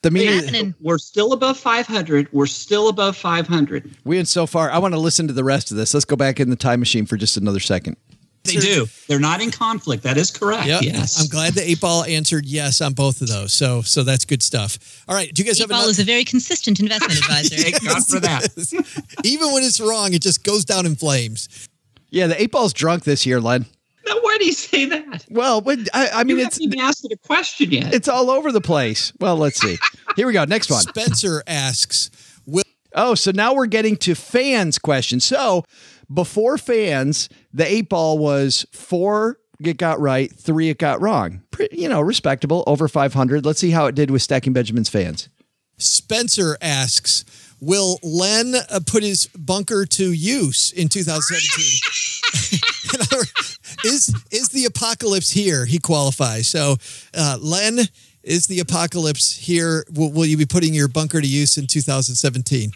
[0.04, 0.43] The mean.
[0.52, 0.80] What's?
[0.82, 2.30] We're still above 500.
[2.32, 3.97] We're still above 500.
[4.06, 4.71] We went so far.
[4.71, 5.93] I want to listen to the rest of this.
[5.93, 7.97] Let's go back in the time machine for just another second.
[8.43, 8.86] They do.
[9.10, 10.04] They're not in conflict.
[10.04, 10.67] That is correct.
[10.67, 11.19] Yeah, Yes.
[11.21, 13.52] I'm glad the eight ball answered yes on both of those.
[13.52, 15.04] So, so that's good stuff.
[15.10, 15.91] All right, do you guys Eight have Ball another?
[15.91, 17.56] is a very consistent investment advisor.
[17.58, 18.47] Thank God for that.
[19.26, 21.67] Even when it's wrong, it just goes down in flames.
[22.10, 23.65] Yeah, the eight ball's drunk this year, Len.
[24.13, 25.26] Now, why do you say that?
[25.30, 27.93] Well, but I, I mean, you it's haven't even asked it a question yet.
[27.93, 29.12] it's all over the place.
[29.20, 29.78] Well, let's see.
[30.15, 30.46] Here we go.
[30.46, 30.82] Next one.
[30.82, 32.10] Spencer asks,
[32.46, 35.26] "Will Oh, so now we're getting to fans' questions.
[35.26, 35.65] So
[36.12, 41.41] before fans, the eight ball was four it got right, three it got wrong.
[41.52, 43.46] Pretty, you know, respectable, over 500.
[43.46, 45.30] Let's see how it did with Stacking Benjamin's fans.
[45.78, 47.26] Spencer asks,
[47.60, 51.80] will Len uh, put his bunker to use in 2017?
[52.93, 53.26] In other
[53.86, 55.65] is is the apocalypse here?
[55.65, 56.47] He qualifies.
[56.47, 56.78] So,
[57.13, 57.80] uh, Len,
[58.23, 59.86] is the apocalypse here?
[59.93, 62.71] Will, will you be putting your bunker to use in 2017?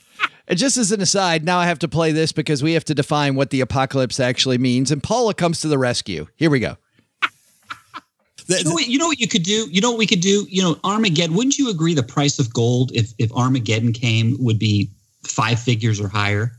[0.48, 2.96] And just as an aside, now I have to play this because we have to
[2.96, 4.92] define what the apocalypse actually means.
[4.92, 6.28] And Paula comes to the rescue.
[6.36, 6.78] Here we go.
[8.48, 9.70] You know, what, you know what you could do?
[9.72, 10.46] You know what we could do?
[10.50, 14.60] You know, Armageddon, wouldn't you agree the price of gold, if, if Armageddon came, would
[14.60, 14.90] be
[15.26, 16.52] five figures or higher?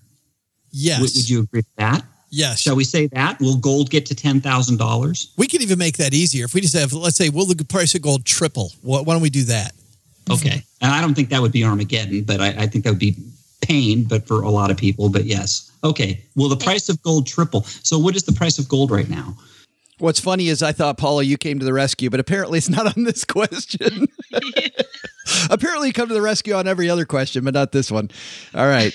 [0.72, 1.00] yes.
[1.00, 2.02] Would, would you agree with that?
[2.32, 2.60] Yes.
[2.60, 3.38] Shall we say that?
[3.40, 5.26] Will gold get to $10,000?
[5.36, 7.94] We could even make that easier if we just have, let's say, will the price
[7.94, 8.72] of gold triple?
[8.80, 9.72] Why why don't we do that?
[10.30, 10.64] Okay.
[10.80, 13.16] And I don't think that would be Armageddon, but I, I think that would be
[13.60, 15.70] pain, but for a lot of people, but yes.
[15.84, 16.22] Okay.
[16.34, 17.62] Will the price of gold triple?
[17.64, 19.36] So what is the price of gold right now?
[19.98, 22.86] What's funny is I thought, Paula, you came to the rescue, but apparently it's not
[22.96, 24.08] on this question.
[25.50, 28.10] apparently you come to the rescue on every other question, but not this one.
[28.54, 28.94] All right.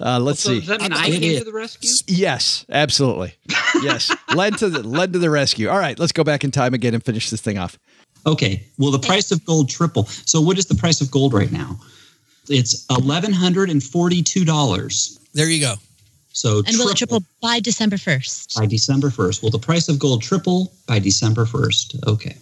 [0.00, 0.58] Uh, let's so see.
[0.60, 1.90] does that mean I'm I came to the rescue?
[2.06, 3.34] Yes, absolutely.
[3.82, 4.14] Yes.
[4.34, 5.68] led to the led to the rescue.
[5.68, 7.78] All right, let's go back in time again and finish this thing off.
[8.26, 8.66] Okay.
[8.78, 10.04] Will the price of gold triple?
[10.06, 11.78] So what is the price of gold right now?
[12.48, 15.18] It's eleven hundred and forty-two dollars.
[15.34, 15.74] There you go.
[16.32, 18.58] So And will it triple by December 1st?
[18.58, 19.42] by December first.
[19.42, 21.96] Will the price of gold triple by December first?
[22.06, 22.36] Okay.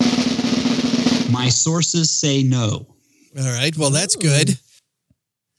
[1.31, 2.87] My sources say no.
[3.39, 3.77] All right.
[3.77, 4.59] Well, that's good.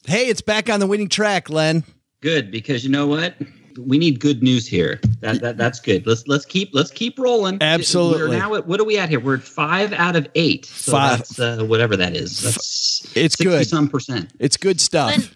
[0.07, 1.83] Hey, it's back on the winning track, Len.
[2.21, 3.35] Good, because you know what?
[3.79, 5.01] We need good news here.
[5.19, 6.07] That, that that's good.
[6.07, 7.57] Let's let's keep let's keep rolling.
[7.61, 8.29] Absolutely.
[8.29, 9.19] We're now at what are we at here?
[9.19, 10.65] We're at five out of eight.
[10.65, 11.17] So Five.
[11.17, 12.41] That's, uh, whatever that is.
[12.41, 13.67] That's It's 60 good.
[13.67, 14.31] Some percent.
[14.39, 15.09] It's good stuff.
[15.11, 15.27] Len,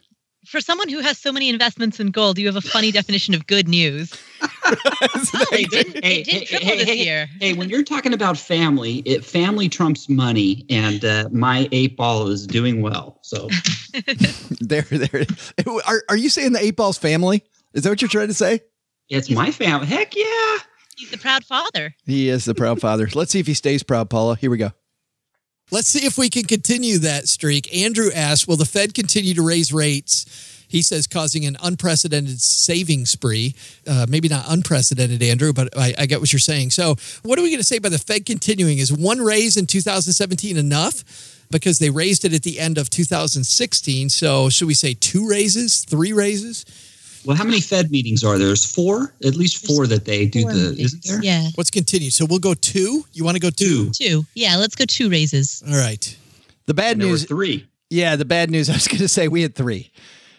[0.49, 3.45] for someone who has so many investments in gold, you have a funny definition of
[3.47, 4.13] good news.
[5.49, 7.27] Hey, didn't, hey, it did hey, triple hey, this year.
[7.39, 12.27] Hey, when you're talking about family, it family trumps money, and uh, my eight ball
[12.27, 13.17] is doing well.
[13.23, 13.49] So
[14.59, 15.25] there, there.
[15.87, 17.43] Are, are you saying the eight balls family?
[17.73, 18.61] Is that what you're trying to say?
[19.09, 19.87] it's my family.
[19.87, 20.57] Heck yeah!
[20.97, 21.95] He's the proud father.
[22.05, 23.09] He is the proud father.
[23.15, 24.35] Let's see if he stays proud, Paula.
[24.35, 24.71] Here we go.
[25.71, 27.75] Let's see if we can continue that streak.
[27.75, 30.25] Andrew asks, will the Fed continue to raise rates?
[30.67, 33.55] He says, causing an unprecedented saving spree.
[33.87, 36.71] Uh, maybe not unprecedented, Andrew, but I, I get what you're saying.
[36.71, 38.77] So, what are we going to say by the Fed continuing?
[38.77, 41.03] Is one raise in 2017 enough?
[41.51, 44.09] Because they raised it at the end of 2016.
[44.09, 46.65] So, should we say two raises, three raises?
[47.25, 48.47] Well, how many Fed meetings are there?
[48.47, 50.53] There's four, at least four that they do the.
[50.53, 50.79] meetings.
[50.79, 51.19] Isn't there?
[51.23, 52.09] Yeah, Let's continue.
[52.09, 53.03] So, we'll go two.
[53.13, 53.87] You want to go two?
[53.87, 53.91] Two.
[53.91, 54.25] two.
[54.35, 55.61] Yeah, let's go two raises.
[55.67, 56.17] All right.
[56.65, 57.25] The bad And there were news.
[57.25, 57.67] three.
[57.89, 58.69] Yeah, the bad news.
[58.69, 59.91] I was going to say we had three.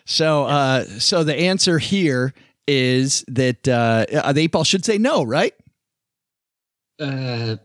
[0.07, 2.33] So, uh, so the answer here
[2.67, 5.53] is that uh, the eight ball should say no, right?
[6.99, 7.57] Uh,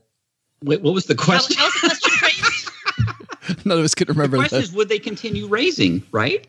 [0.63, 1.57] wait, what was the question?
[1.57, 2.71] how was the question?
[3.65, 4.63] None of us could the remember question that.
[4.63, 6.01] is, would they continue raising?
[6.11, 6.47] Right?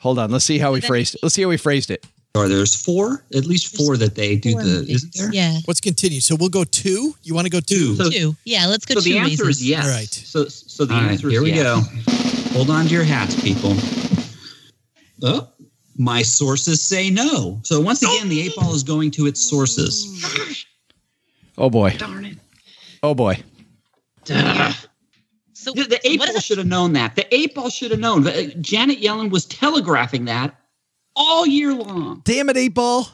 [0.00, 0.30] Hold on.
[0.30, 1.22] Let's see how we phrased it.
[1.22, 2.04] Let's see how we phrased it.
[2.36, 4.62] Or there's four, at least four that they do the.
[4.64, 4.88] meetings.
[4.88, 5.30] Isn't there?
[5.32, 6.20] Yeah, Let's continue.
[6.20, 7.14] So, we'll go two.
[7.24, 7.96] You want to go two?
[7.96, 8.04] Two.
[8.04, 8.36] So- two.
[8.44, 9.60] Yeah, let's go So two the answer raises.
[9.62, 9.84] is yes.
[9.84, 10.08] All right.
[10.08, 11.64] So so the All right, answer is Oh, here we yes.
[11.64, 12.52] go.
[12.54, 13.74] Hold on to your hats, people.
[15.22, 15.48] Oh,
[15.98, 17.60] My sources say no.
[17.64, 20.64] So once again, the eight ball is going to its sources.
[21.58, 21.94] Oh boy.
[21.98, 22.38] Darn it.
[23.02, 23.38] Oh boy.
[24.24, 24.72] Duh.
[25.60, 27.16] So The, the eight ball should have known that.
[27.16, 28.26] The eight ball should have known.
[28.26, 30.54] Uh, Janet Yellen was telegraphing that
[31.16, 32.22] all year long.
[32.24, 33.08] Damn it, eight ball.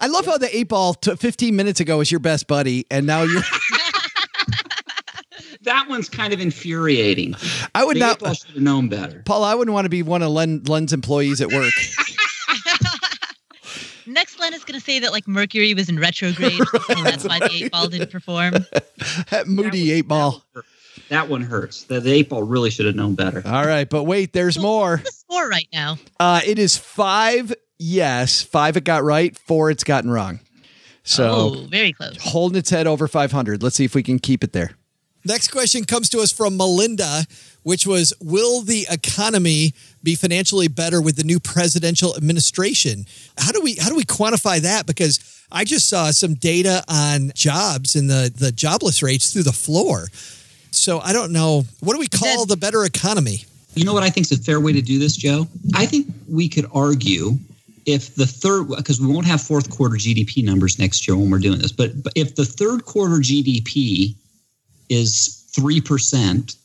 [0.00, 3.06] I love how the eight ball t- 15 minutes ago was your best buddy, and
[3.06, 3.42] now you're.
[5.62, 7.34] That one's kind of infuriating.
[7.74, 8.22] I would The not.
[8.26, 9.22] eight should have known better.
[9.26, 11.72] Paul, I wouldn't want to be one of Len, Len's employees at work.
[14.06, 17.40] Next, Len is going to say that like Mercury was in retrograde, and that's why
[17.40, 18.54] the eight ball didn't perform.
[19.30, 20.42] that moody eight ball.
[20.54, 20.64] That
[21.28, 21.84] one hurts.
[21.84, 23.42] The, the eight ball really should have known better.
[23.44, 24.98] All right, but wait, there's more.
[24.98, 25.96] What's the score right now?
[26.18, 27.52] Uh, it is five.
[27.78, 30.40] Yes, five it got right, four it's gotten wrong.
[31.04, 32.16] So oh, very close.
[32.20, 33.62] holding its head over 500.
[33.62, 34.72] Let's see if we can keep it there.
[35.24, 37.24] Next question comes to us from Melinda,
[37.62, 43.06] which was Will the economy be financially better with the new presidential administration?
[43.36, 44.86] How do we how do we quantify that?
[44.86, 49.52] Because I just saw some data on jobs and the, the jobless rates through the
[49.52, 50.08] floor.
[50.78, 51.64] So I don't know.
[51.80, 53.44] What do we call the better economy?
[53.74, 55.46] You know what I think is a fair way to do this, Joe?
[55.74, 57.38] I think we could argue
[57.86, 61.38] if the third, because we won't have fourth quarter GDP numbers next year when we're
[61.38, 64.14] doing this, but, but if the third quarter GDP
[64.90, 66.56] is 3%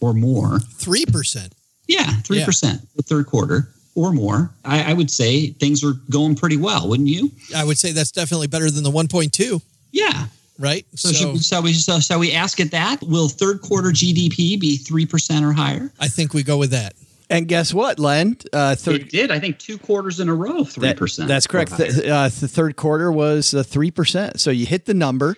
[0.00, 1.54] or more, Three percent.
[1.88, 6.56] yeah, 3% the third quarter or more, I, I would say things are going pretty
[6.58, 7.30] well, wouldn't you?
[7.54, 9.62] I would say that's definitely better than the 1.2.
[9.92, 10.26] Yeah.
[10.58, 10.86] Right?
[10.94, 13.02] So, should we, so we so shall we ask it that?
[13.02, 15.92] Will third quarter GDP be three percent or higher?
[16.00, 16.94] I think we go with that.
[17.28, 18.36] And guess what, Len?
[18.52, 19.30] Uh, third, It did.
[19.32, 21.26] I think two quarters in a row, three that- percent.
[21.28, 21.76] That's correct.
[21.76, 24.40] The, uh, the third quarter was uh, three percent.
[24.40, 25.36] So you hit the number,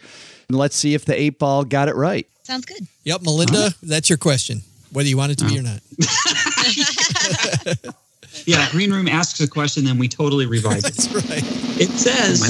[0.48, 2.26] and let's see if the eight ball got it right.
[2.42, 2.86] Sounds good.
[3.04, 5.80] Yep, Melinda, that's your question, whether you want it to be or not.
[8.44, 10.94] Yeah, Green Room asks a question, then we totally revise it.
[10.94, 11.42] That's right.
[11.80, 12.40] It says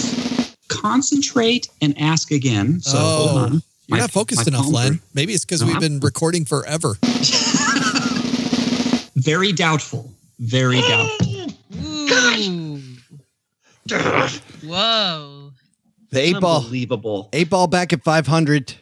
[0.68, 2.81] concentrate and ask again.
[2.81, 3.52] So hold Oh, on.
[3.52, 5.00] You're My- not focused enough, palms Len.
[5.14, 6.96] Maybe it's because No, we've I'm- been recording forever.
[9.16, 10.12] Very doubtful.
[10.38, 11.26] Very doubtful.
[11.85, 12.81] Ooh.
[14.64, 15.50] Whoa.
[16.11, 17.28] The eight ball, Unbelievable.
[17.33, 18.74] eight ball back at five hundred.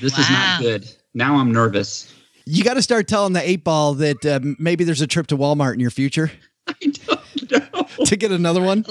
[0.00, 0.88] This is not good.
[1.14, 2.12] Now I'm nervous.
[2.44, 5.36] You got to start telling the eight ball that uh, maybe there's a trip to
[5.36, 6.30] Walmart in your future
[6.68, 6.74] I
[7.46, 8.04] don't know.
[8.04, 8.84] to get another one.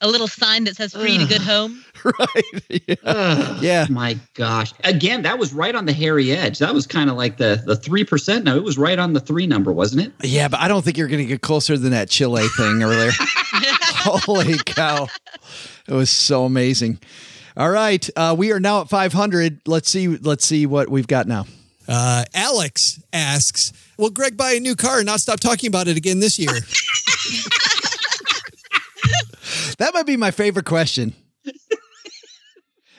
[0.00, 1.84] A little sign that says free to good home.
[2.04, 2.44] right?
[3.04, 3.60] Yeah.
[3.60, 3.86] yeah.
[3.88, 4.74] My gosh.
[4.82, 6.58] Again, that was right on the hairy edge.
[6.58, 8.44] That was kind of like the the three percent.
[8.44, 10.12] No, it was right on the three number, wasn't it?
[10.22, 13.10] Yeah, but I don't think you're going to get closer than that Chile thing earlier.
[13.18, 15.08] Holy cow.
[15.88, 16.98] It was so amazing.
[17.56, 19.60] All right, uh, we are now at 500.
[19.66, 21.46] Let's see let's see what we've got now.
[21.86, 25.96] Uh, Alex asks, Will Greg buy a new car and not stop talking about it
[25.96, 26.60] again this year?
[29.78, 31.14] That might be my favorite question.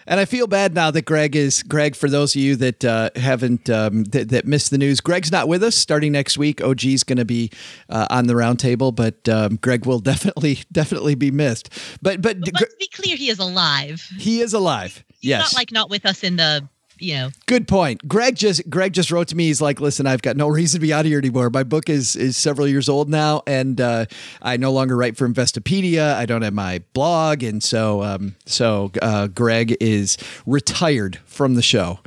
[0.08, 1.96] And I feel bad now that Greg is Greg.
[1.96, 5.48] For those of you that uh, haven't um, that, that missed the news, Greg's not
[5.48, 6.62] with us starting next week.
[6.62, 7.50] OG's going to be
[7.90, 11.70] uh, on the roundtable, but um, Greg will definitely definitely be missed.
[12.04, 14.08] But but But let's be clear, he is alive.
[14.20, 15.04] he is alive.
[15.08, 16.70] He's yes, not like not with us in the,
[17.00, 18.08] you know, Good point.
[18.08, 19.48] Greg just Greg just wrote to me.
[19.48, 21.50] He's like, "Listen, I've got no reason to be out here anymore.
[21.50, 24.06] My book is is several years old now, and uh,
[24.42, 26.16] I no longer write for Investopedia.
[26.16, 31.62] I don't have my blog, and so um, so uh, Greg is retired from the
[31.62, 32.00] show.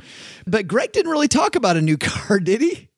[0.45, 2.88] But Greg didn't really talk about a new car, did he?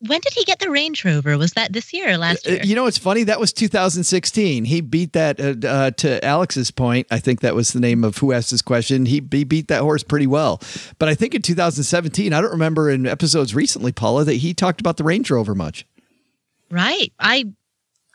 [0.00, 1.36] When did he get the Range Rover?
[1.38, 2.62] Was that this year or last Uh, year?
[2.64, 3.22] You know, it's funny.
[3.24, 4.64] That was 2016.
[4.64, 7.06] He beat that uh, uh, to Alex's point.
[7.10, 9.06] I think that was the name of who asked this question.
[9.06, 10.60] He, he beat that horse pretty well.
[10.98, 14.80] But I think in 2017, I don't remember in episodes recently, Paula, that he talked
[14.80, 15.86] about the Range Rover much.
[16.70, 17.12] Right.
[17.18, 17.46] I,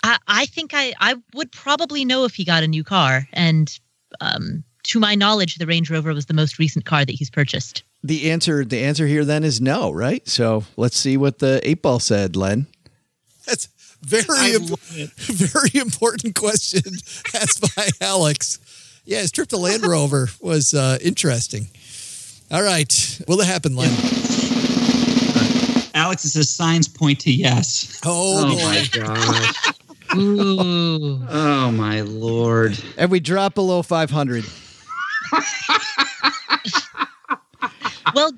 [0.03, 3.27] I, I think I, I would probably know if he got a new car.
[3.33, 3.77] And
[4.21, 7.83] um, to my knowledge, the Range Rover was the most recent car that he's purchased.
[8.05, 10.27] The answer, the answer here then is no, right?
[10.27, 12.67] So let's see what the eight ball said, Len.
[13.47, 13.67] That's
[14.03, 16.83] very, imp- very important question
[17.33, 18.59] asked by Alex.
[19.05, 21.67] Yeah, his trip to Land Rover was uh, interesting.
[22.51, 23.21] All right.
[23.27, 23.89] Will it happen, Len?
[25.95, 27.99] Alex, it says signs point to yes.
[28.05, 29.71] Oh, Oh my gosh.
[30.15, 31.25] Ooh.
[31.27, 32.77] Oh my lord.
[32.97, 34.45] And we drop below 500.
[38.15, 38.31] Well,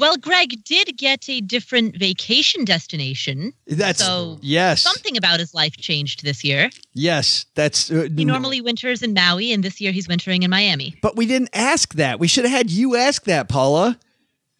[0.00, 3.52] well, Greg did get a different vacation destination.
[3.66, 6.70] That's So, yes, Something about his life changed this year.
[6.94, 7.46] yes.
[7.54, 10.96] That's uh, He normally winters in Maui, and this year he's wintering in Miami.
[11.02, 12.18] But we didn't ask that.
[12.18, 13.98] We should have had you ask that, Paula.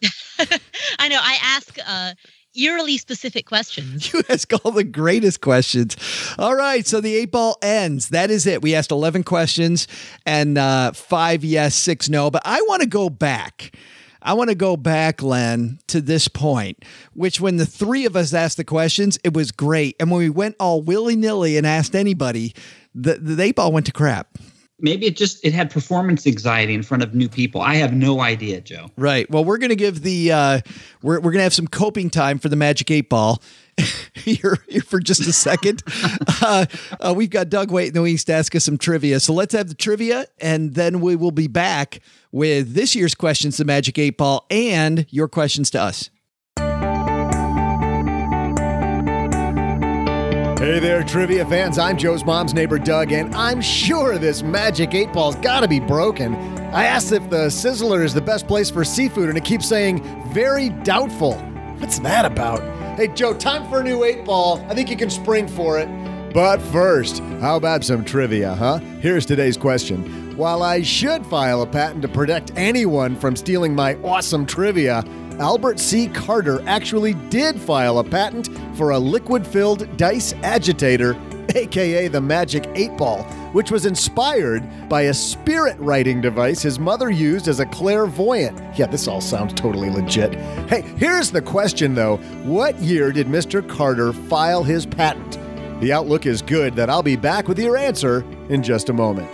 [0.99, 1.19] I know.
[1.21, 2.13] I ask uh,
[2.57, 4.13] eerily specific questions.
[4.15, 5.97] You ask all the greatest questions.
[6.39, 8.11] All right, so the eight ball ends.
[8.11, 8.63] That is it.
[8.63, 9.89] We asked 11 questions
[10.27, 12.31] and uh, five yes, six no.
[12.31, 13.75] But I want to go back.
[14.25, 16.83] I want to go back, Len, to this point,
[17.13, 19.97] which when the three of us asked the questions, it was great.
[20.01, 22.55] And when we went all willy nilly and asked anybody,
[22.95, 24.39] the, the eight ball went to crap.
[24.81, 27.61] Maybe it just it had performance anxiety in front of new people.
[27.61, 28.91] I have no idea, Joe.
[28.97, 29.31] Right.
[29.31, 30.61] Well, we're going to give the uh,
[31.01, 33.41] we're we're going to have some coping time for the Magic Eight Ball.
[34.15, 35.83] here, here for just a second.
[36.43, 36.67] uh,
[37.01, 39.21] uh, we've got Doug waiting in the wings to ask us some trivia.
[39.21, 42.01] So let's have the trivia, and then we will be back
[42.35, 46.11] with this year's questions to Magic Eight Ball and your questions to us.
[50.59, 51.79] Hey there, trivia fans.
[51.79, 56.35] I'm Joe's mom's neighbor, Doug, and I'm sure this magic eight ball's gotta be broken.
[56.75, 60.03] I asked if the Sizzler is the best place for seafood, and it keeps saying
[60.33, 61.35] very doubtful.
[61.79, 62.63] What's that about?
[62.97, 64.59] Hey, Joe, time for a new eight ball.
[64.69, 65.87] I think you can spring for it.
[66.35, 68.79] But first, how about some trivia, huh?
[69.01, 70.37] Here's today's question.
[70.37, 75.05] While I should file a patent to protect anyone from stealing my awesome trivia,
[75.39, 76.09] Albert C.
[76.09, 81.17] Carter actually did file a patent for a liquid filled dice agitator,
[81.55, 83.23] aka the Magic 8 Ball,
[83.53, 88.61] which was inspired by a spirit writing device his mother used as a clairvoyant.
[88.77, 90.35] Yeah, this all sounds totally legit.
[90.69, 93.67] Hey, here's the question though What year did Mr.
[93.69, 95.39] Carter file his patent?
[95.81, 99.29] The outlook is good that I'll be back with your answer in just a moment.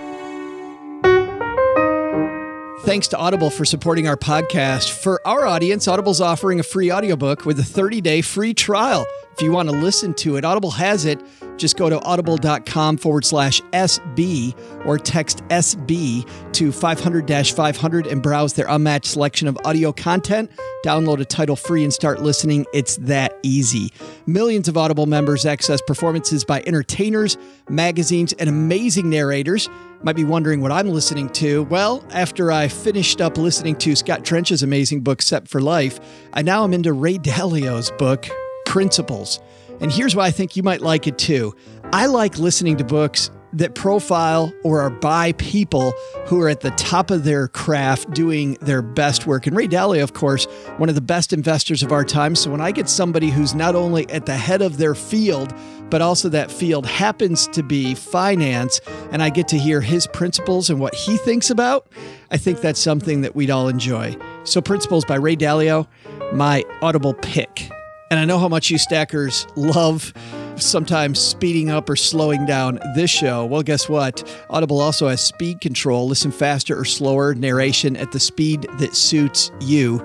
[2.84, 4.90] Thanks to Audible for supporting our podcast.
[4.90, 9.06] For our audience, Audible's offering a free audiobook with a 30-day free trial.
[9.40, 11.18] If you want to listen to it, Audible has it.
[11.56, 18.52] Just go to audible.com forward slash SB or text SB to 500 500 and browse
[18.52, 20.50] their unmatched selection of audio content.
[20.84, 22.66] Download a title free and start listening.
[22.74, 23.94] It's that easy.
[24.26, 27.38] Millions of Audible members access performances by entertainers,
[27.70, 29.70] magazines, and amazing narrators.
[30.02, 31.62] Might be wondering what I'm listening to.
[31.62, 35.98] Well, after I finished up listening to Scott Trench's amazing book, Set for Life,
[36.34, 38.28] I now am into Ray Dalio's book,
[38.70, 39.40] Principles.
[39.80, 41.56] And here's why I think you might like it too.
[41.92, 45.92] I like listening to books that profile or are by people
[46.26, 49.48] who are at the top of their craft doing their best work.
[49.48, 50.44] And Ray Dalio, of course,
[50.76, 52.36] one of the best investors of our time.
[52.36, 55.52] So when I get somebody who's not only at the head of their field,
[55.90, 60.70] but also that field happens to be finance, and I get to hear his principles
[60.70, 61.88] and what he thinks about,
[62.30, 64.16] I think that's something that we'd all enjoy.
[64.44, 65.88] So, Principles by Ray Dalio,
[66.32, 67.68] my audible pick.
[68.10, 70.12] And I know how much you stackers love
[70.56, 73.44] sometimes speeding up or slowing down this show.
[73.46, 74.28] Well, guess what?
[74.50, 76.08] Audible also has speed control.
[76.08, 80.04] Listen faster or slower, narration at the speed that suits you.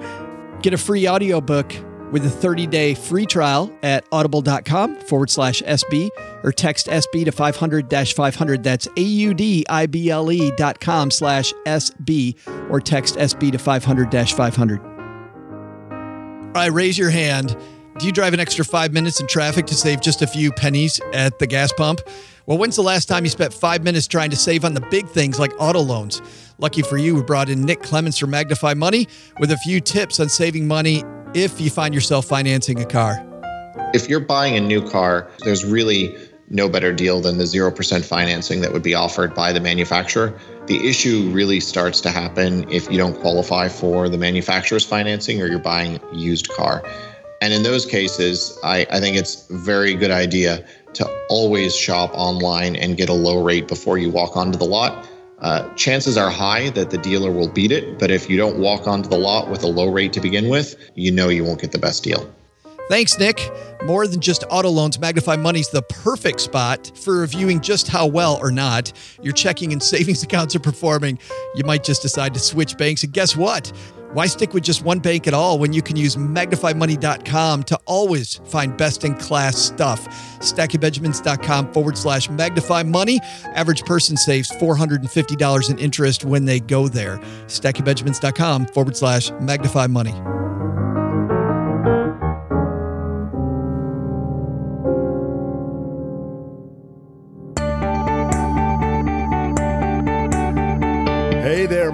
[0.61, 1.73] Get a free audiobook
[2.11, 6.09] with a 30 day free trial at audible.com forward slash SB
[6.43, 8.63] or text SB to 500 500.
[8.63, 12.35] That's A U D I B L E dot com slash SB
[12.69, 14.81] or text SB to 500 500.
[16.55, 17.57] All right, raise your hand.
[17.97, 20.99] Do you drive an extra five minutes in traffic to save just a few pennies
[21.13, 22.01] at the gas pump?
[22.45, 25.07] Well, when's the last time you spent five minutes trying to save on the big
[25.07, 26.21] things like auto loans?
[26.57, 29.07] Lucky for you, we brought in Nick Clements from Magnify Money
[29.39, 33.25] with a few tips on saving money if you find yourself financing a car.
[33.93, 36.17] If you're buying a new car, there's really
[36.49, 40.37] no better deal than the 0% financing that would be offered by the manufacturer.
[40.67, 45.47] The issue really starts to happen if you don't qualify for the manufacturer's financing or
[45.47, 46.83] you're buying a used car.
[47.45, 52.09] And in those cases, I, I think it's a very good idea to always shop
[52.15, 55.07] online and get a low rate before you walk onto the lot.
[55.37, 58.87] Uh, chances are high that the dealer will beat it, but if you don't walk
[58.87, 61.71] onto the lot with a low rate to begin with, you know you won't get
[61.71, 62.27] the best deal.
[62.89, 63.39] Thanks, Nick.
[63.83, 68.39] More than just auto loans, Magnify Money's the perfect spot for reviewing just how well
[68.41, 68.91] or not
[69.21, 71.19] your checking and savings accounts are performing.
[71.53, 73.71] You might just decide to switch banks, and guess what?
[74.15, 78.35] Why stick with just one bank at all when you can use magnifymoney.com to always
[78.45, 80.07] find best in class stuff?
[80.39, 83.19] StackingBenjamins.com forward slash magnify money.
[83.43, 87.17] Average person saves $450 in interest when they go there.
[87.47, 90.13] StackingBenjamins.com forward slash magnify money.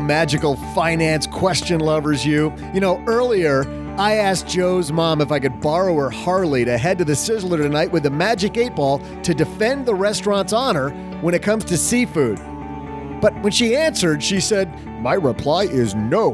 [0.02, 2.54] Magical finance question lovers, you.
[2.74, 3.66] You know, earlier
[3.98, 7.58] I asked Joe's mom if I could borrow her Harley to head to the Sizzler
[7.58, 10.90] tonight with the Magic 8 Ball to defend the restaurant's honor
[11.22, 12.38] when it comes to seafood.
[13.22, 14.68] But when she answered, she said,
[15.02, 16.32] My reply is no.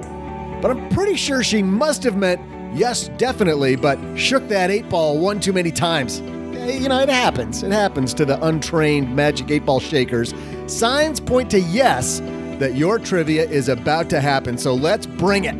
[0.61, 2.41] But I'm pretty sure she must have meant
[2.73, 6.21] yes, definitely, but shook that 8 ball one too many times.
[6.21, 7.63] Eh, You know, it happens.
[7.63, 10.33] It happens to the untrained Magic 8 Ball shakers.
[10.67, 12.21] Signs point to yes
[12.59, 15.55] that your trivia is about to happen, so let's bring it.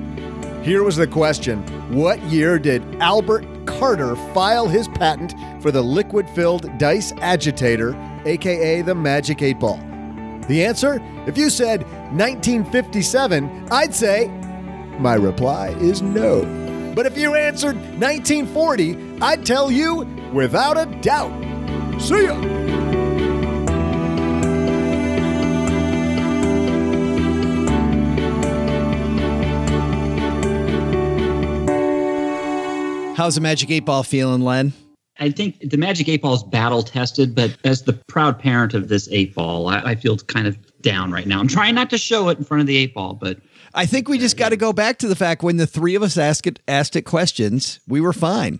[0.63, 1.61] Here was the question
[1.93, 7.95] What year did Albert Carter file his patent for the liquid filled dice agitator,
[8.25, 9.77] aka the Magic 8 Ball?
[10.47, 11.01] The answer?
[11.27, 14.27] If you said 1957, I'd say
[14.99, 16.41] my reply is no.
[16.95, 20.01] But if you answered 1940, I'd tell you
[20.33, 21.31] without a doubt.
[22.01, 22.76] See ya!
[33.17, 34.73] How's the Magic 8 Ball feeling, Len?
[35.19, 38.89] I think the Magic Eight Ball is battle tested, but as the proud parent of
[38.89, 41.39] this eight ball, I, I feel kind of down right now.
[41.39, 43.39] I'm trying not to show it in front of the eight ball, but
[43.73, 46.03] I think we just got to go back to the fact when the three of
[46.03, 48.59] us asked it, asked it questions, we were fine.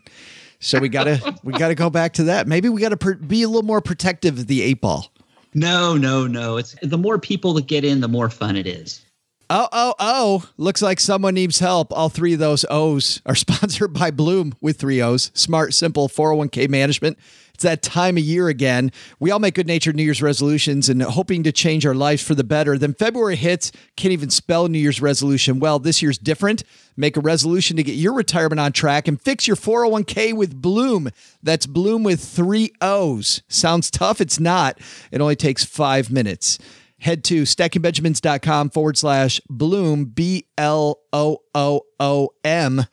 [0.60, 2.48] So we got to we got to go back to that.
[2.48, 5.12] Maybe we got to per- be a little more protective of the eight ball.
[5.54, 6.58] no, no, no.
[6.58, 9.06] It's the more people that get in, the more fun it is.
[9.50, 10.50] Oh, oh, oh.
[10.58, 11.94] Looks like someone needs help.
[11.94, 15.32] All three of those O's are sponsored by Blooom with three O's.
[15.34, 17.18] Smart, simple 401k management.
[17.54, 18.92] It's that time of year again.
[19.20, 22.36] We all make good natured New Year's resolutions and hoping to change our lives for
[22.36, 22.78] the better.
[22.78, 25.60] Then February hits, can't even spell New Year's resolution.
[25.60, 26.64] Well, this year's different.
[26.96, 31.10] Make a resolution to get your retirement on track and fix your 401k with Blooom.
[31.42, 33.42] That's Blooom with three O's.
[33.48, 34.22] Sounds tough?
[34.22, 34.80] It's not.
[35.10, 36.60] It only takes five minutes.
[37.00, 42.86] Head to stackingbenjamins.com forward slash blooom, B L O O O M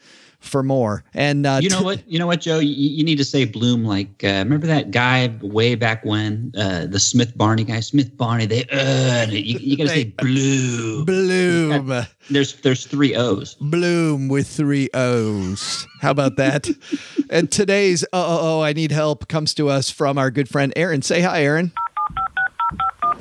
[0.44, 1.04] for more.
[1.14, 2.08] And uh, You know what?
[2.08, 2.58] You know what, Joe?
[2.58, 6.86] You, you need to say Bloom like uh, remember that guy way back when uh,
[6.86, 8.46] the Smith Barney guy, Smith Barney.
[8.46, 11.04] They uh, you, you got to say Bloom.
[11.04, 12.06] Bloom.
[12.30, 13.54] There's there's three O's.
[13.54, 15.86] Blooom with three O's.
[16.00, 16.68] How about that?
[17.30, 20.72] and today's oh, oh, oh, I need help comes to us from our good friend
[20.76, 21.02] Erin.
[21.02, 21.72] Say hi, Erin.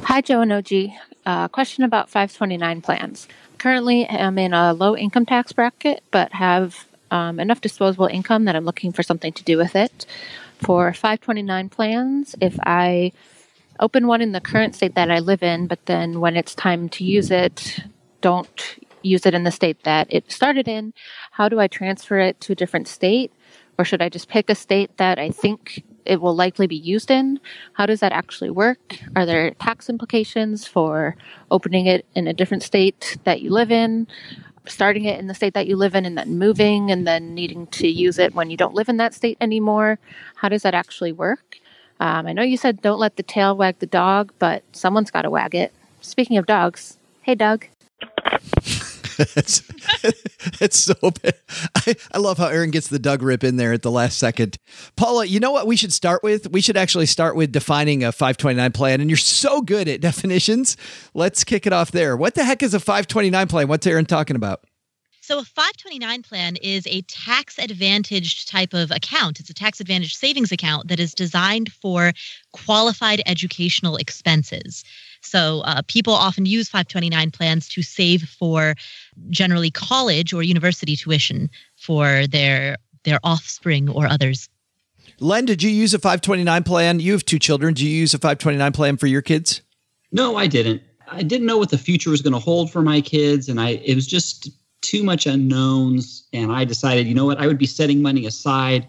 [0.06, 0.72] Hi, Joe and OG.
[1.26, 3.28] Uh, question about 529 plans.
[3.58, 8.56] Currently, I'm in a low income tax bracket, but have um, enough disposable income that
[8.56, 10.06] I'm looking for something to do with it.
[10.60, 13.14] For 529 plans, if I
[13.80, 16.90] open one in the current state that I live in, but then when it's time
[16.90, 17.80] to use it,
[18.22, 20.94] don't use it in the state that it started in,
[21.32, 23.32] how do I transfer it to a different state?
[23.78, 27.12] Or should I just pick a state that I think it will likely be used
[27.12, 27.40] in?
[27.74, 29.00] How does that actually work?
[29.16, 31.16] Are there tax implications for
[31.52, 34.08] opening it in a different state that you live in?
[34.66, 37.68] Starting it in the state that you live in and then moving and then needing
[37.68, 40.00] to use it when you don't live in that state anymore?
[40.36, 41.58] How does that actually work?
[42.00, 45.24] Um, I know you said don't let the tail wag the dog, but someone's got
[45.24, 45.74] to wag it.
[46.02, 47.68] Speaking of dogs, hey, Doug.
[49.36, 49.64] It's,
[50.62, 51.36] it's so bad.
[51.76, 54.58] I, I love how Erin gets the Doug rip in there at the last second.
[54.96, 56.52] Paula, you know what we should start with?
[56.52, 59.02] We should actually start with defining a 529 plan.
[59.02, 60.78] And you're so good at definitions.
[61.14, 62.16] Let's kick it off there.
[62.18, 63.68] What the heck is a 529 plan?
[63.68, 64.64] What's Erin talking about?
[65.22, 69.40] So, a 529 plan is a tax advantaged type of account.
[69.40, 72.12] It's a tax advantaged savings account that is designed for
[72.52, 74.84] qualified educational expenses.
[75.24, 78.76] So, uh, people often use 529 plans to save for
[79.30, 84.50] generally college or university tuition for their their offspring or others.
[85.20, 87.00] Len, did you use a 529 plan?
[87.00, 87.74] You have two children.
[87.74, 89.62] Do you use a 529 plan for your kids?
[90.12, 90.82] No, I didn't.
[91.10, 93.72] I didn't know what the future was going to hold for my kids, and I
[93.86, 94.50] it was just
[94.82, 96.28] too much unknowns.
[96.34, 98.88] And I decided, you know what, I would be setting money aside,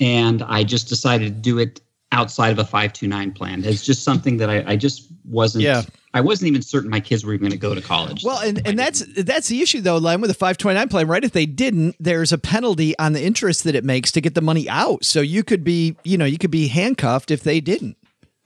[0.00, 1.80] and I just decided to do it
[2.14, 3.64] outside of a five two nine plan.
[3.64, 5.64] It's just something that I, I just wasn't.
[5.64, 5.82] Yeah.
[6.14, 8.22] I wasn't even certain my kids were even going to go to college.
[8.22, 11.24] Well, and, and that's that's the issue though, Len, with a 529 plan, right?
[11.24, 14.40] If they didn't, there's a penalty on the interest that it makes to get the
[14.40, 15.04] money out.
[15.04, 17.96] So you could be, you know, you could be handcuffed if they didn't.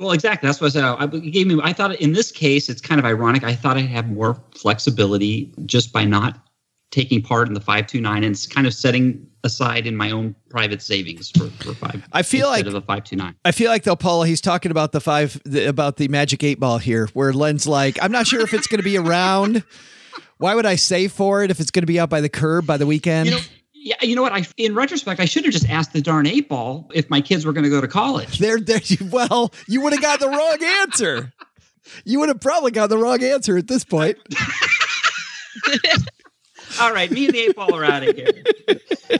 [0.00, 0.46] Well, exactly.
[0.46, 0.84] That's what I said.
[0.84, 1.60] I gave me.
[1.62, 3.44] I thought in this case, it's kind of ironic.
[3.44, 6.38] I thought I'd have more flexibility just by not
[6.90, 10.10] taking part in the five two nine and it's kind of setting aside in my
[10.10, 12.02] own private savings for, for five.
[12.12, 13.34] I feel like- of the five two nine.
[13.44, 16.58] I feel like though, Paula, he's talking about the five the, about the magic eight
[16.60, 19.62] ball here, where Len's like, I'm not sure if it's going to be around.
[20.38, 22.66] Why would I save for it if it's going to be out by the curb
[22.66, 23.26] by the weekend?
[23.26, 23.40] You know,
[23.72, 24.32] yeah, you know what?
[24.32, 27.46] I in retrospect, I should have just asked the darn eight ball if my kids
[27.46, 28.38] were going to go to college.
[28.38, 28.80] there, there.
[29.10, 31.32] Well, you would have got the wrong answer.
[32.04, 34.18] You would have probably got the wrong answer at this point.
[36.80, 38.30] All right, me and the eight ball are out of here.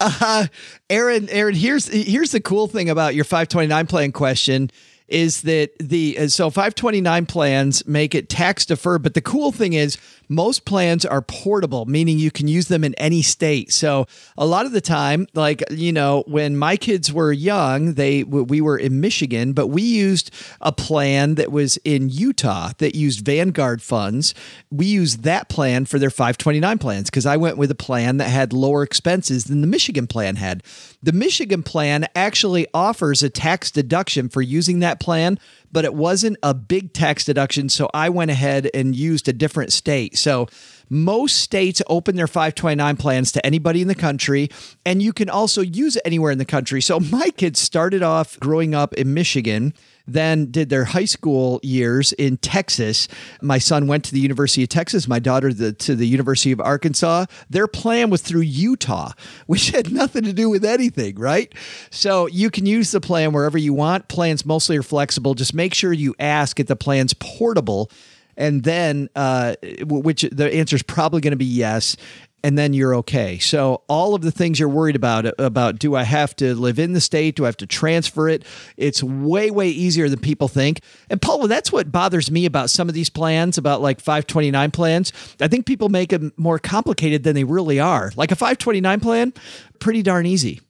[0.00, 0.46] Uh,
[0.90, 4.70] Erin, Erin, here's here's the cool thing about your 529 plan question
[5.08, 9.74] is that the uh, so 529 plans make it tax deferred, but the cool thing
[9.74, 9.96] is
[10.28, 13.72] most plans are portable, meaning you can use them in any state.
[13.72, 14.06] So
[14.36, 18.60] a lot of the time, like you know, when my kids were young, they we
[18.60, 23.82] were in Michigan, but we used a plan that was in Utah that used Vanguard
[23.82, 24.34] funds.
[24.70, 28.28] We used that plan for their 529 plans because I went with a plan that
[28.28, 30.62] had lower expenses than the Michigan plan had.
[31.02, 35.38] The Michigan plan actually offers a tax deduction for using that plan,
[35.74, 37.68] but it wasn't a big tax deduction.
[37.68, 40.16] So I went ahead and used a different state.
[40.16, 40.46] So
[40.88, 44.50] most states open their 529 plans to anybody in the country,
[44.86, 46.80] and you can also use it anywhere in the country.
[46.80, 49.74] So my kids started off growing up in Michigan
[50.06, 53.08] then did their high school years in Texas.
[53.40, 56.60] My son went to the University of Texas, my daughter the, to the University of
[56.60, 57.26] Arkansas.
[57.48, 59.12] Their plan was through Utah,
[59.46, 61.52] which had nothing to do with anything, right?
[61.90, 64.08] So you can use the plan wherever you want.
[64.08, 65.34] Plans mostly are flexible.
[65.34, 67.90] Just make sure you ask if the plan's portable.
[68.36, 69.54] And then, uh,
[69.86, 71.96] which the answer is probably going to be yes
[72.44, 73.38] and then you're okay.
[73.38, 76.92] So all of the things you're worried about about do I have to live in
[76.92, 77.36] the state?
[77.36, 78.44] Do I have to transfer it?
[78.76, 80.80] It's way way easier than people think.
[81.08, 85.12] And Paula, that's what bothers me about some of these plans about like 529 plans.
[85.40, 88.12] I think people make them more complicated than they really are.
[88.14, 89.32] Like a 529 plan,
[89.80, 90.60] pretty darn easy.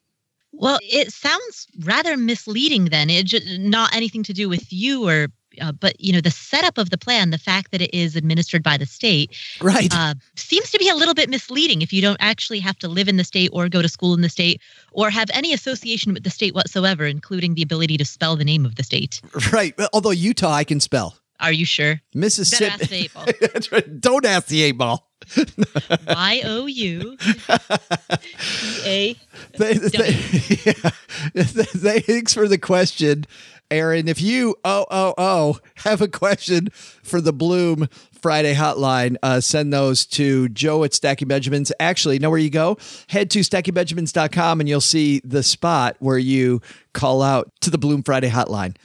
[0.53, 3.11] Well, it sounds rather misleading then.
[3.11, 5.27] It's not anything to do with you or
[5.61, 8.63] uh, but you know the setup of the plan, the fact that it is administered
[8.63, 9.89] by the state, Right.
[9.95, 13.09] uh, seems to be a little bit misleading if you don't actually have to live
[13.09, 14.61] in the state or go to school in the state
[14.93, 18.65] or have any association with the state whatsoever, including the ability to spell the name
[18.67, 19.21] of the state.
[19.53, 19.75] Right.
[19.93, 21.17] Although Utah I can spell.
[21.41, 22.01] Are you sure?
[22.15, 22.65] Mississippi.
[22.71, 23.27] ask the eight ball.
[23.41, 24.01] That's right.
[24.01, 25.11] Don't ask the eight ball.
[26.07, 27.17] Y O U
[28.85, 29.17] A.
[29.59, 30.09] They- they-
[30.67, 30.91] yeah.
[31.45, 33.25] Thanks for the question,
[33.71, 34.09] Erin.
[34.09, 39.73] If you oh oh oh have a question for the Blooom Friday hotline, uh, send
[39.73, 41.73] those to Joe at Stacky Benjamins.
[41.79, 42.79] Actually, know where you go?
[43.09, 46.61] Head to stackingbenjamins.com and you'll see the spot where you
[46.93, 48.77] call out to the Blooom Friday hotline.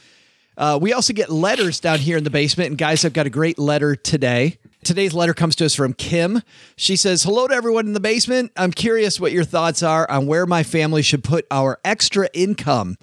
[0.60, 3.30] Uh, we also get letters down here in the basement, and guys, I've got a
[3.30, 4.58] great letter today.
[4.84, 6.42] Today's letter comes to us from Kim.
[6.76, 8.52] She says, Hello to everyone in the basement.
[8.58, 12.98] I'm curious what your thoughts are on where my family should put our extra income.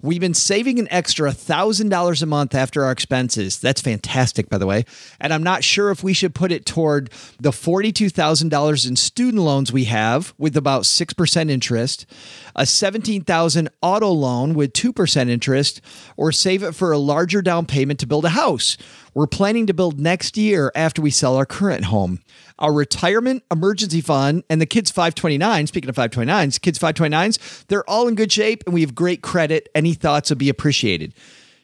[0.00, 3.58] We've been saving an extra $1,000 a month after our expenses.
[3.58, 4.84] That's fantastic, by the way.
[5.20, 9.72] And I'm not sure if we should put it toward the $42,000 in student loans
[9.72, 12.06] we have with about 6% interest,
[12.54, 15.80] a 17,000 auto loan with 2% interest,
[16.16, 18.76] or save it for a larger down payment to build a house.
[19.18, 22.20] We're planning to build next year after we sell our current home.
[22.60, 28.06] Our retirement emergency fund and the kids 529, speaking of 529s, kids 529s, they're all
[28.06, 29.70] in good shape and we have great credit.
[29.74, 31.14] Any thoughts would be appreciated.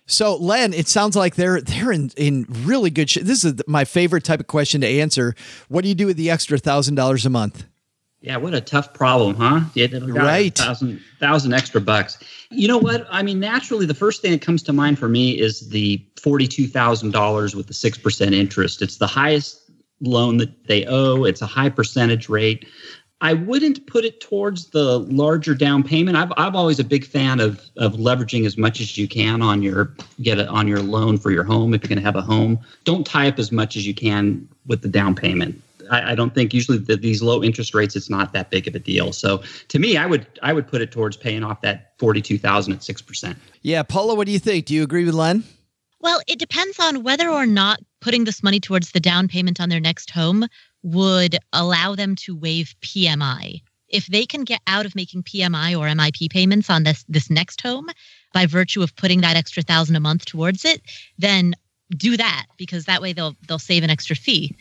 [0.05, 3.23] So, Len, it sounds like they're they're in, in really good shape.
[3.23, 5.37] This is my favorite type of question to answer.
[5.69, 7.67] What do you do with the extra thousand dollars a month?
[8.25, 9.61] Yeah, what a tough problem, huh?
[9.89, 10.57] To- Right.
[10.57, 12.17] thousand thousand extra bucks.
[12.51, 13.07] You know what?
[13.11, 16.67] I mean, naturally, the first thing that comes to mind for me is the forty-two
[16.67, 18.81] thousand dollars with the six percent interest.
[18.81, 19.71] It's the highest
[20.01, 21.25] loan that they owe.
[21.25, 22.67] It's a high percentage rate.
[23.21, 26.17] I wouldn't put it towards the larger down payment.
[26.17, 29.63] I've I'm always a big fan of of leveraging as much as you can on
[29.63, 32.23] your get it on your loan for your home if you're going to have a
[32.23, 32.59] home.
[32.85, 35.61] Don't tie up as much as you can with the down payment.
[35.91, 38.75] I, I don't think usually the, these low interest rates it's not that big of
[38.75, 39.13] a deal.
[39.13, 42.39] So to me, I would I would put it towards paying off that forty two
[42.39, 43.39] thousand at six percent.
[43.63, 44.67] Yeah, Paula, what do you think?
[44.67, 45.45] Do you agree with Len?
[46.01, 49.71] Well, it depends on whether or not putting this money towards the down payment on
[49.71, 50.47] their next home
[50.83, 53.63] would allow them to waive PMI.
[53.89, 57.61] If they can get out of making PMI or MIP payments on this this next
[57.61, 57.89] home
[58.33, 60.83] by virtue of putting that extra thousand a month towards it,
[61.19, 61.55] then
[61.91, 64.57] do that because that way they'll they'll save an extra fee.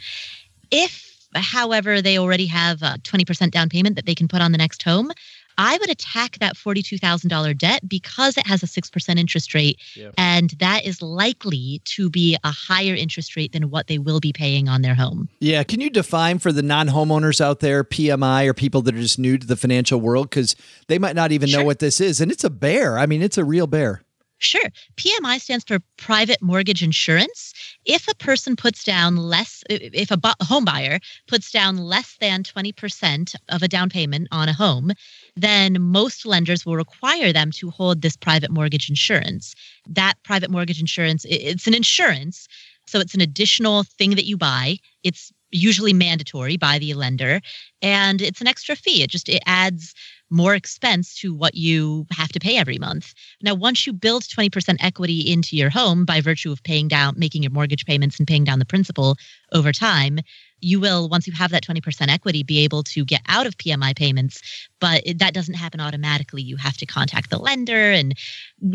[0.72, 4.58] If, however, they already have a 20% down payment that they can put on the
[4.58, 5.12] next home,
[5.58, 9.80] I would attack that $42,000 debt because it has a 6% interest rate.
[10.18, 14.34] And that is likely to be a higher interest rate than what they will be
[14.34, 15.30] paying on their home.
[15.40, 19.20] Yeah, can you define for the non-homeowners out there PMI or people that are just
[19.20, 20.56] new to the financial world because
[20.88, 22.98] they might not even know what this is, and it's a bear.
[22.98, 24.02] I mean, it's a real bear.
[24.44, 24.70] Sure.
[24.98, 27.54] PMI stands for private mortgage insurance.
[27.86, 33.36] If a person puts down less, if a home buyer puts down less than 20%
[33.50, 34.92] of a down payment on a home,
[35.38, 39.56] then most lenders will require them to hold this private mortgage insurance.
[39.88, 42.48] That private mortgage insurance, it's an insurance.
[42.86, 44.78] So it's an additional thing that you buy.
[45.04, 47.40] It's usually mandatory by the lender
[47.82, 49.04] and it's an extra fee.
[49.04, 49.94] It just it adds
[50.30, 53.14] more expense to what you have to pay every month.
[53.42, 57.44] Now, once you build 20% equity into your home by virtue of paying down, making
[57.44, 59.16] your mortgage payments and paying down the principal
[59.54, 60.20] over time,
[60.64, 63.96] you will, once you have that 20% equity, be able to get out of PMI
[63.96, 64.42] payments.
[64.80, 66.42] But it, that doesn't happen automatically.
[66.42, 68.18] You have to contact the lender and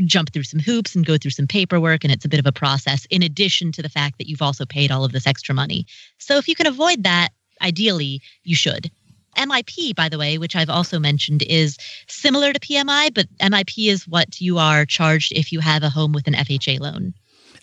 [0.04, 2.04] jump through some hoops and go through some paperwork.
[2.04, 4.64] And it's a bit of a process, in addition to the fact that you've also
[4.64, 5.86] paid all of this extra money.
[6.18, 7.30] So if you can avoid that,
[7.62, 8.90] ideally, you should.
[9.36, 11.76] MIP, by the way, which I've also mentioned, is
[12.08, 16.12] similar to PMI, but MIP is what you are charged if you have a home
[16.12, 17.14] with an FHA loan.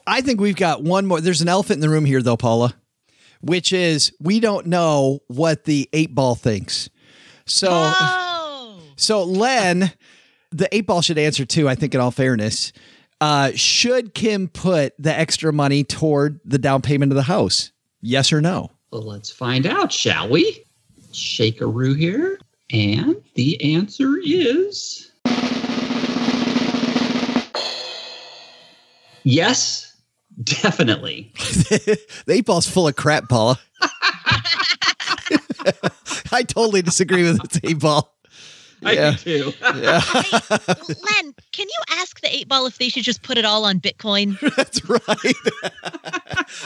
[0.07, 1.19] I think we've got one more.
[1.19, 2.75] There's an elephant in the room here, though, Paula,
[3.45, 6.89] which is we don't know what the eight ball thinks.
[7.45, 9.91] So, Oh, so Len,
[10.51, 11.69] the eight ball should answer too.
[11.69, 12.73] I think, in all fairness,
[13.21, 17.71] uh, should Kim put the extra money toward the down payment of the house?
[18.01, 18.71] Yes or no?
[18.91, 20.63] Well, let's find out, shall we?
[21.11, 22.39] Shakeroo here.
[22.71, 25.11] And the answer is
[29.23, 29.94] yes,
[30.43, 31.31] definitely.
[31.37, 33.59] the eight ball's full of crap, Paula.
[36.31, 38.11] I totally disagree with this eight ball.
[38.83, 39.11] I Yeah.
[39.11, 39.53] do too.
[39.61, 43.79] Len, can you ask the eight ball if they should just put it all on
[43.79, 44.37] Bitcoin?
[44.55, 45.01] That's right.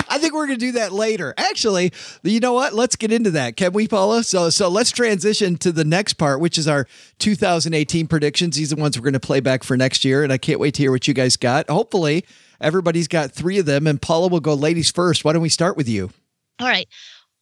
[0.09, 1.33] I think we're going to do that later.
[1.37, 1.93] Actually,
[2.23, 2.73] you know what?
[2.73, 3.55] Let's get into that.
[3.55, 4.23] Can we, Paula?
[4.23, 6.87] So, so let's transition to the next part, which is our
[7.19, 8.57] 2018 predictions.
[8.57, 10.59] These are the ones we're going to play back for next year, and I can't
[10.59, 11.69] wait to hear what you guys got.
[11.69, 12.25] Hopefully,
[12.61, 15.23] everybody's got three of them, and Paula will go ladies first.
[15.23, 16.11] Why don't we start with you?
[16.59, 16.87] All right.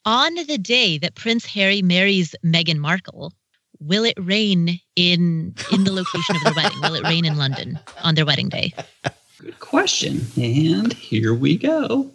[0.05, 3.34] On the day that Prince Harry marries Meghan Markle,
[3.80, 6.82] will it rain in in the location of their wedding?
[6.82, 8.74] Will it rain in London on their wedding day?
[9.39, 10.26] Good question.
[10.38, 12.09] And here we go.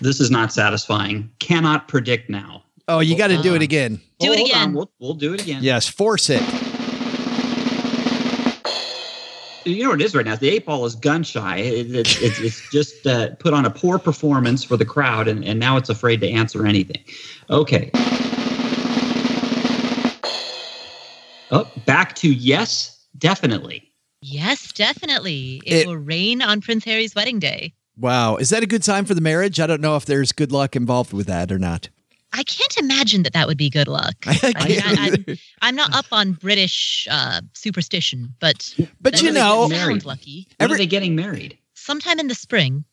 [0.00, 1.30] This is not satisfying.
[1.40, 2.64] Cannot predict now.
[2.86, 4.00] Oh, you got to do it again.
[4.18, 4.72] Do it Hold on, again.
[4.72, 5.62] We'll, we'll do it again.
[5.62, 6.42] Yes, force it.
[9.68, 10.34] You know what it is right now?
[10.36, 11.58] The eight ball is gun shy.
[11.58, 15.44] It, it, it's it's just uh, put on a poor performance for the crowd, and,
[15.44, 17.02] and now it's afraid to answer anything.
[17.50, 17.90] Okay.
[21.50, 23.90] Oh, back to yes, definitely.
[24.20, 25.62] Yes, definitely.
[25.64, 27.72] It, It- will rain on Prince Harry's wedding day.
[27.96, 28.36] Wow.
[28.36, 29.58] Is that a good sign for the marriage?
[29.58, 31.88] I don't know if there's good luck involved with that or not.
[32.32, 34.14] I can't imagine that that would be good luck.
[34.26, 35.24] I I mean, can't I, either.
[35.28, 40.04] I'm, I'm not up on British uh, superstition, but But you doesn't know- sound Married.
[40.04, 40.46] lucky.
[40.58, 41.58] When Every- are they getting married?
[41.74, 42.84] Sometime in the spring.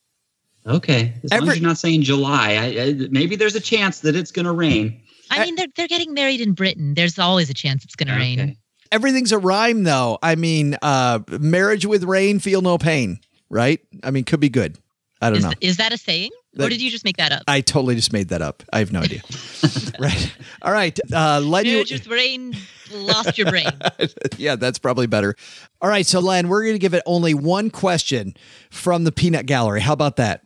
[0.68, 4.16] Okay, as long as you're not saying July, I, I, maybe there's a chance that
[4.16, 5.00] it's going to rain.
[5.30, 6.96] I mean, they're they're getting married in Britain.
[6.96, 8.58] There's always a chance it's going to rain.
[8.92, 10.18] Everything's a rhyme, though.
[10.24, 13.20] I mean, uh, marriage with rain, feel no pain,
[13.50, 13.80] right?
[14.04, 14.80] I mean, could be good.
[15.22, 15.52] I don't Is, know.
[15.62, 17.44] is that a saying, That- or did you just make that up?
[17.48, 18.64] I totally just made that up.
[18.72, 19.22] I have no idea.
[20.00, 20.36] right.
[20.62, 20.98] All right.
[21.12, 22.56] Uh, Len, you, Marriage with rain,
[22.92, 23.68] lost your brain.
[24.38, 25.36] yeah, that's probably better.
[25.82, 26.06] All right.
[26.06, 28.36] So, Len, we're going to give it only one question
[28.72, 29.82] from the peanut gallery.
[29.82, 30.44] How about that?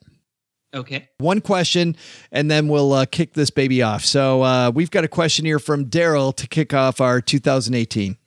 [0.74, 1.10] Okay.
[1.18, 1.96] One question,
[2.32, 4.04] and then we'll uh, kick this baby off.
[4.04, 8.18] So, uh, we've got a question here from Daryl to kick off our 2018.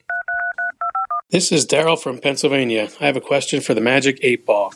[1.30, 2.90] This is Daryl from Pennsylvania.
[3.00, 4.74] I have a question for the Magic 8 Ball.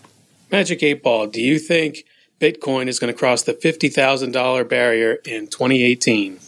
[0.51, 2.05] Magic 8 Ball, do you think
[2.41, 6.39] Bitcoin is going to cross the $50,000 barrier in 2018?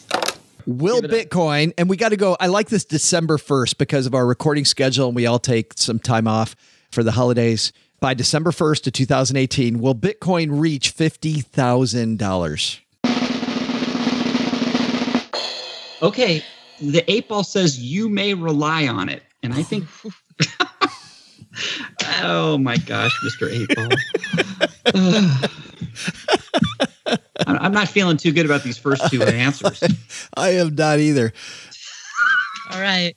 [0.67, 2.37] Will Bitcoin, and we got to go.
[2.39, 5.97] I like this December 1st because of our recording schedule, and we all take some
[5.97, 6.55] time off
[6.91, 7.73] for the holidays.
[7.99, 12.79] By December 1st to 2018, will Bitcoin reach $50,000?
[16.01, 16.45] Okay.
[16.81, 19.87] The eight ball says you may rely on it, and I think.
[22.21, 23.89] oh my gosh, Mister Eight Ball.
[27.47, 29.83] I'm I'm not feeling too good about these first two answers.
[30.37, 31.33] I am not either.
[32.71, 33.15] All right.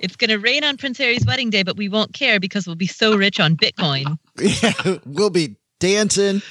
[0.00, 2.76] It's going to rain on Prince Harry's wedding day, but we won't care because we'll
[2.76, 4.18] be so rich on Bitcoin.
[4.38, 6.42] Yeah, we'll be dancing.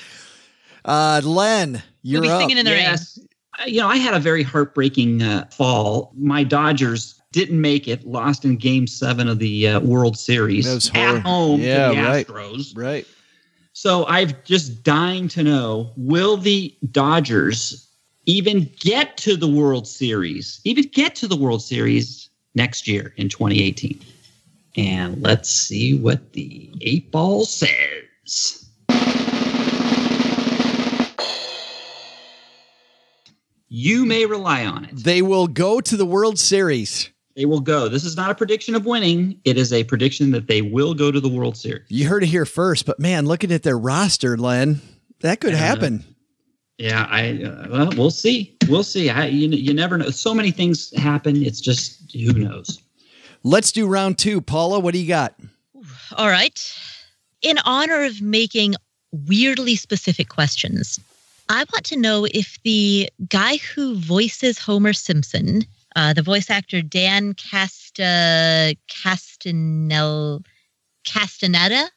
[0.83, 2.41] Uh, Len, you're we'll be up.
[2.41, 2.81] singing in the rain.
[2.81, 3.19] yes.
[3.21, 3.24] Uh,
[3.65, 6.11] You know, I had a very heartbreaking uh, fall.
[6.15, 11.21] My Dodgers didn't make it, lost in game seven of the uh, World Series at
[11.21, 12.27] home Yeah, to the right.
[12.27, 12.77] Astros.
[12.77, 13.07] right.
[13.73, 17.89] So I've just dying to know will the Dodgers
[18.25, 23.27] even get to the World Series, even get to the World Series next year in
[23.27, 23.99] 2018?
[24.77, 28.64] And let's see what the eight ball says.
[33.77, 34.95] You may rely on it.
[34.95, 37.09] They will go to the World Series.
[37.35, 37.89] They will go.
[37.89, 39.37] This is not a prediction of winning.
[39.43, 41.83] It is a prediction that they will go to the World Series.
[41.89, 44.79] You heard it here first, but man, looking at their roster, Len,
[45.19, 45.57] that could Yeah.
[45.57, 46.05] happen.
[46.77, 48.55] Yeah, I uh, well, we'll see.
[48.69, 49.09] We'll see.
[49.09, 50.09] I you, you never know.
[50.09, 51.35] So many things happen.
[51.43, 52.81] It's just who knows.
[53.43, 54.39] Let's do round two.
[54.39, 55.35] Paula, what do you got?
[56.15, 56.57] All right.
[57.41, 58.75] In honor of making
[59.11, 60.97] weirdly specific questions,
[61.49, 65.63] I want to know if the guy who voices Homer Simpson,
[65.95, 70.43] uh, the voice actor Dan Casta Castanel
[71.07, 71.89] Castaneda,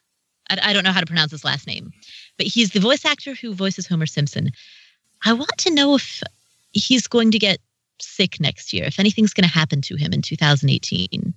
[0.49, 1.91] I, I don't know how to pronounce his last name,
[2.37, 4.51] but he's the voice actor who voices Homer Simpson.
[5.25, 6.21] I want to know if
[6.71, 7.59] he's going to get
[8.01, 11.33] sick next year, if anything's going to happen to him in 2018.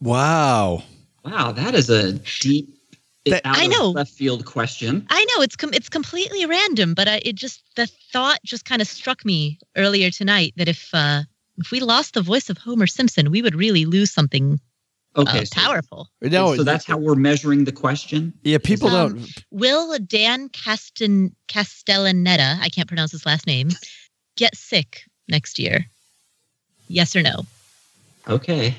[0.00, 0.82] Wow.
[1.24, 2.75] Wow, that is a deep,
[3.30, 3.90] That- out I know.
[3.90, 5.06] left field question.
[5.10, 8.80] I know it's com- it's completely random, but I, it just the thought just kind
[8.80, 11.22] of struck me earlier tonight that if uh,
[11.58, 14.60] if we lost the voice of Homer Simpson, we would really lose something
[15.18, 16.08] Okay, uh, so, powerful.
[16.20, 18.34] No, so that's how we're measuring the question.
[18.44, 19.44] yeah, people Um, don't.
[19.50, 23.70] Will Dan Castan Castellaneta, I can't pronounce his last name,
[24.36, 25.86] get sick next year?
[26.88, 27.46] Yes or no?
[28.28, 28.74] Okay.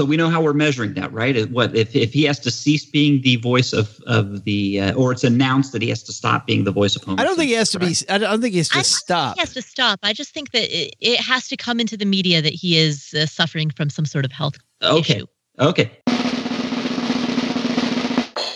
[0.00, 1.36] So we know how we're measuring that, right?
[1.50, 5.12] What if, if he has to cease being the voice of of the, uh, or
[5.12, 7.20] it's announced that he has to stop being the voice of Homer?
[7.20, 8.14] I don't think he has to Simpson, be.
[8.14, 9.34] I don't think he has to I stop.
[9.34, 9.98] He has to stop.
[10.02, 13.12] I just think that it, it has to come into the media that he is
[13.12, 14.90] uh, suffering from some sort of health right?
[14.90, 15.16] Okay.
[15.16, 15.26] issue.
[15.58, 15.90] Okay.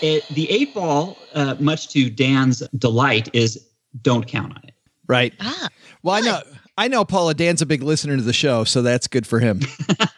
[0.01, 3.69] It, the eight ball, uh, much to Dan's delight, is
[4.01, 4.73] don't count on it.
[5.05, 5.31] Right.
[5.39, 5.67] Ah,
[6.01, 6.41] Well, I know.
[6.75, 9.61] I know Paula Dan's a big listener to the show, so that's good for him.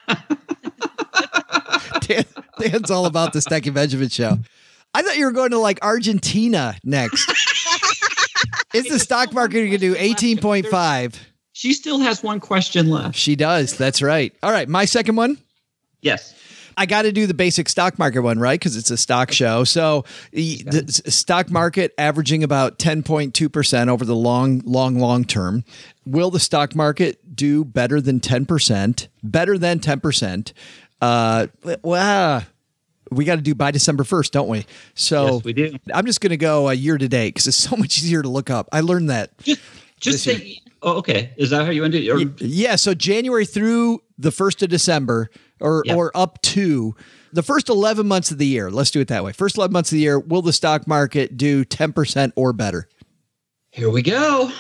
[2.71, 4.37] Dan's all about the Stacky Benjamin show.
[4.93, 7.29] I thought you were going to like Argentina next.
[8.73, 11.15] Is the stock market going to do 18.5?
[11.53, 13.15] She still has one question left.
[13.15, 13.77] She does.
[13.77, 14.33] That's right.
[14.43, 14.69] All right.
[14.69, 15.37] My second one.
[16.01, 16.35] Yes.
[16.77, 18.59] I got to do the basic stock market one, right?
[18.59, 19.63] Because it's a stock show.
[19.63, 25.63] So the, the stock market averaging about 10.2% over the long, long, long term.
[26.05, 29.07] Will the stock market do better than 10%?
[29.23, 30.53] Better than 10%.
[31.01, 31.47] Uh,
[31.81, 32.43] well,
[33.11, 34.65] we got to do by December 1st, don't we?
[34.95, 35.77] So Yes, we do.
[35.93, 38.29] I'm just going to go a year to date because it's so much easier to
[38.29, 38.67] look up.
[38.71, 39.37] I learned that.
[39.39, 39.61] Just
[40.03, 41.31] This say, oh, okay.
[41.37, 42.41] Is that how you want to do it?
[42.41, 45.29] Yeah, so January through the 1st of December
[45.59, 45.95] or Yep.
[45.97, 46.95] or up to
[47.33, 48.69] the first 11 months of the year.
[48.69, 49.31] Let's do it that way.
[49.31, 52.87] First 11 months of the year, will the stock market do 10% or better?
[53.71, 54.51] Here we go.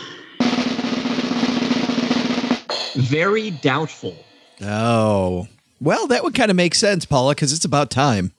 [2.95, 4.15] Very doubtful.
[4.61, 5.47] Oh.
[5.79, 8.31] Well, that would kind of make sense, Paula, cuz it's about time.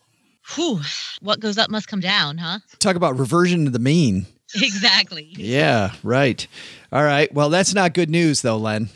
[0.55, 0.81] Whew.
[1.21, 2.59] What goes up must come down, huh?
[2.79, 4.27] Talk about reversion to the mean.
[4.55, 5.29] Exactly.
[5.37, 6.47] Yeah, right.
[6.91, 7.31] All right.
[7.35, 8.89] Well, that's not good news though, Len.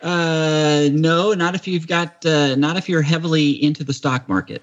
[0.00, 4.62] Uh, no, not if you've got, uh, not if you're heavily into the stock market.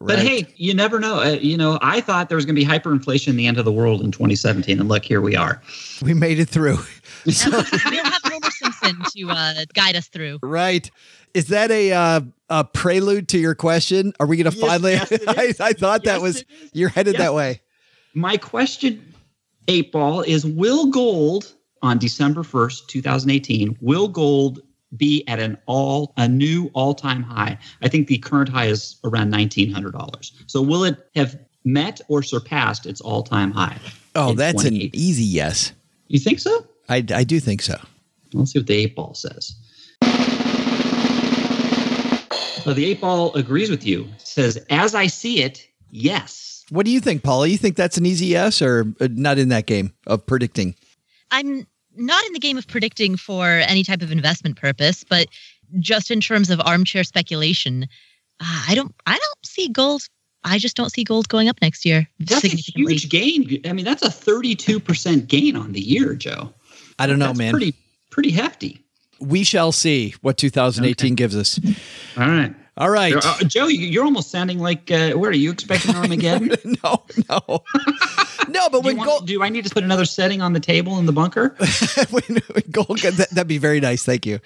[0.00, 1.20] But hey, you never know.
[1.20, 3.64] Uh, you know, I thought there was going to be hyperinflation in the end of
[3.64, 5.62] the world in 2017, and look, here we are.
[6.02, 6.76] We made it through.
[7.26, 10.38] we don't have Homer Simpson to uh, guide us through.
[10.42, 10.90] Right.
[11.36, 14.14] Is that a uh, a prelude to your question?
[14.18, 14.92] Are we going to Yes, finally?
[14.92, 15.12] yes,
[15.60, 15.68] I.
[15.68, 17.22] I thought that was you're headed Yes.
[17.22, 17.60] that way.
[18.14, 19.14] My question,
[19.68, 24.60] eight ball, is: Will gold on December 1st, 2018, will gold
[24.96, 27.58] be at an all a new all-time high?
[27.82, 30.32] I think the current high is around $1,900.
[30.46, 33.76] So will it have met or surpassed its all-time high?
[34.14, 35.72] Oh, that's an easy yes.
[36.08, 36.66] You think so?
[36.88, 37.76] I, I do think so.
[38.32, 39.54] Let's see what the eight ball says.
[42.66, 44.08] So the eight ball agrees with you.
[44.18, 46.64] Says, as I see it, yes.
[46.70, 47.46] What do you think, Paula?
[47.46, 50.74] You think that's an easy yes or uh, not in that game of predicting?
[51.30, 51.64] I'm
[51.94, 55.28] not in the game of predicting for any type of investment purpose, but
[55.78, 57.84] just in terms of armchair speculation,
[58.40, 60.02] uh, I don't I don't see gold.
[60.42, 63.60] I just don't see gold going up next year That's a huge gain.
[63.64, 66.52] I mean, that's a 32% gain on the year, Joe.
[66.98, 67.52] I don't know, That's man.
[67.52, 67.74] pretty
[68.10, 68.84] pretty hefty.
[69.20, 71.58] We shall see what 2018 gives us.
[72.16, 72.54] All right.
[72.78, 73.14] All right.
[73.16, 76.50] Uh, Joe, you- you're almost sounding like, uh, where are you expecting Armageddon?
[76.84, 77.64] no, no.
[78.48, 80.98] No, but do, when gold, do I need to put another setting on the table
[80.98, 81.56] in the bunker?
[82.10, 84.04] when, when gold that, that'd be very nice.
[84.04, 84.40] Thank you.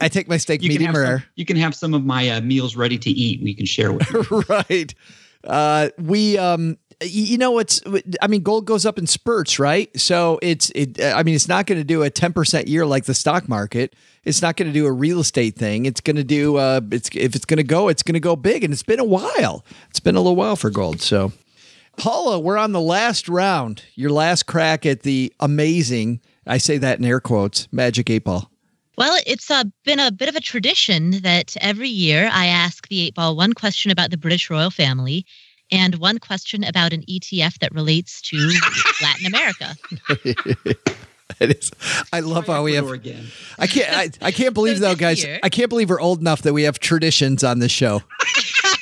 [0.00, 1.18] I take my steak You can, medium have rare.
[1.20, 3.42] some, you can have some of my uh, meals ready to eat.
[3.42, 4.44] We can share with you.
[4.48, 4.94] right.
[5.42, 7.80] Uh, we, um, you know, what's,
[8.20, 9.90] I mean, gold goes up in spurts, right?
[9.98, 13.14] So it's, it, I mean, it's not going to do a 10% year like the
[13.14, 13.94] stock market.
[14.24, 15.86] It's not going to do a real estate thing.
[15.86, 18.36] It's going to do, uh, it's, if it's going to go, it's going to go
[18.36, 18.64] big.
[18.64, 19.64] And it's been a while.
[19.90, 21.00] It's been a little while for gold.
[21.00, 21.32] So,
[21.96, 26.98] Paula, we're on the last round, your last crack at the amazing, I say that
[26.98, 28.50] in air quotes, magic eight ball.
[28.96, 33.06] Well, it's uh, been a bit of a tradition that every year I ask the
[33.06, 35.26] eight ball one question about the British royal family
[35.74, 38.36] and one question about an ETF that relates to
[39.02, 39.74] Latin America.
[41.40, 41.72] It is.
[42.12, 42.84] I love how we have.
[42.84, 43.26] Ecuador again.
[43.58, 43.92] I can't.
[44.22, 45.24] I, I can't believe So though, guys.
[45.24, 48.02] year- I can't believe we're old enough that we have traditions on this show.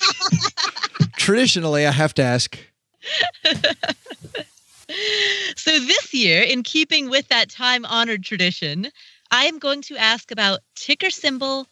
[1.16, 2.58] Traditionally, I have to ask.
[5.56, 8.88] So this year, in keeping with that time honored tradition,
[9.30, 11.66] I am going to ask about ticker symbol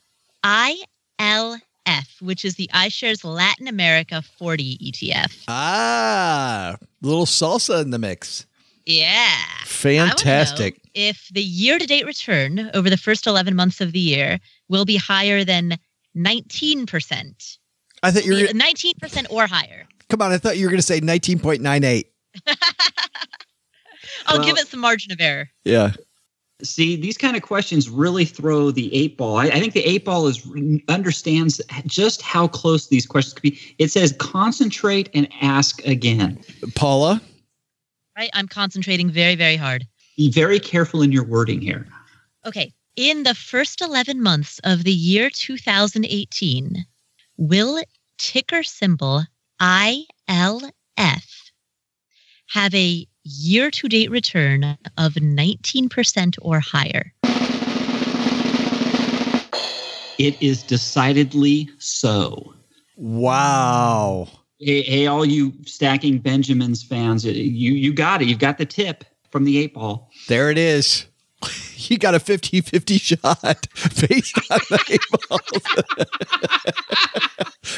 [1.87, 5.45] ILF, which is the iShares Latin America 40 ETF.
[5.49, 8.47] Ah, little salsa in the mix.
[8.87, 9.37] Yeah.
[9.65, 10.75] Fantastic.
[10.75, 14.01] I know if the year to date return over the first 11 months of the
[14.01, 15.79] year will be higher than
[16.17, 17.59] 19%.
[18.03, 18.39] I thought you were.
[18.49, 19.87] 19% or higher.
[20.09, 22.11] Come on, I thought you were going to say nineteen point nine eight.
[24.27, 25.49] I'll Well- give it some margin of error.
[25.65, 25.93] Yeah.
[26.63, 29.37] See, these kind of questions really throw the eight ball.
[29.39, 30.47] I, I think the eight ball is
[30.89, 33.75] understands just how close these questions could be.
[33.79, 36.41] It says concentrate and ask again.
[36.75, 37.21] Paula.
[38.17, 38.31] Right?
[38.35, 39.87] I'm concentrating very, very hard.
[40.17, 41.87] Be very careful in your wording here.
[42.47, 42.73] Okay.
[42.97, 46.85] In the first 11 months of the year 2018,
[47.37, 47.83] will
[48.19, 49.25] ticker symbol
[49.61, 51.41] ILF
[52.49, 57.13] have a year to date return of 19% or higher?
[60.19, 62.55] It is decidedly so.
[62.97, 64.29] Wow.
[64.59, 68.29] Hey, hey, all you stacking Benjamins fans, you you got it.
[68.29, 70.11] You've got the tip from the eight ball.
[70.29, 71.07] There it is.
[71.91, 73.41] You got a 50-50 shot
[74.09, 75.41] based on the eight balls.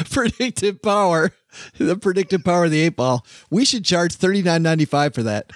[0.10, 1.32] predictive power.
[1.78, 3.24] The predictive power of the eight ball.
[3.50, 5.50] We should charge thirty nine ninety five for that.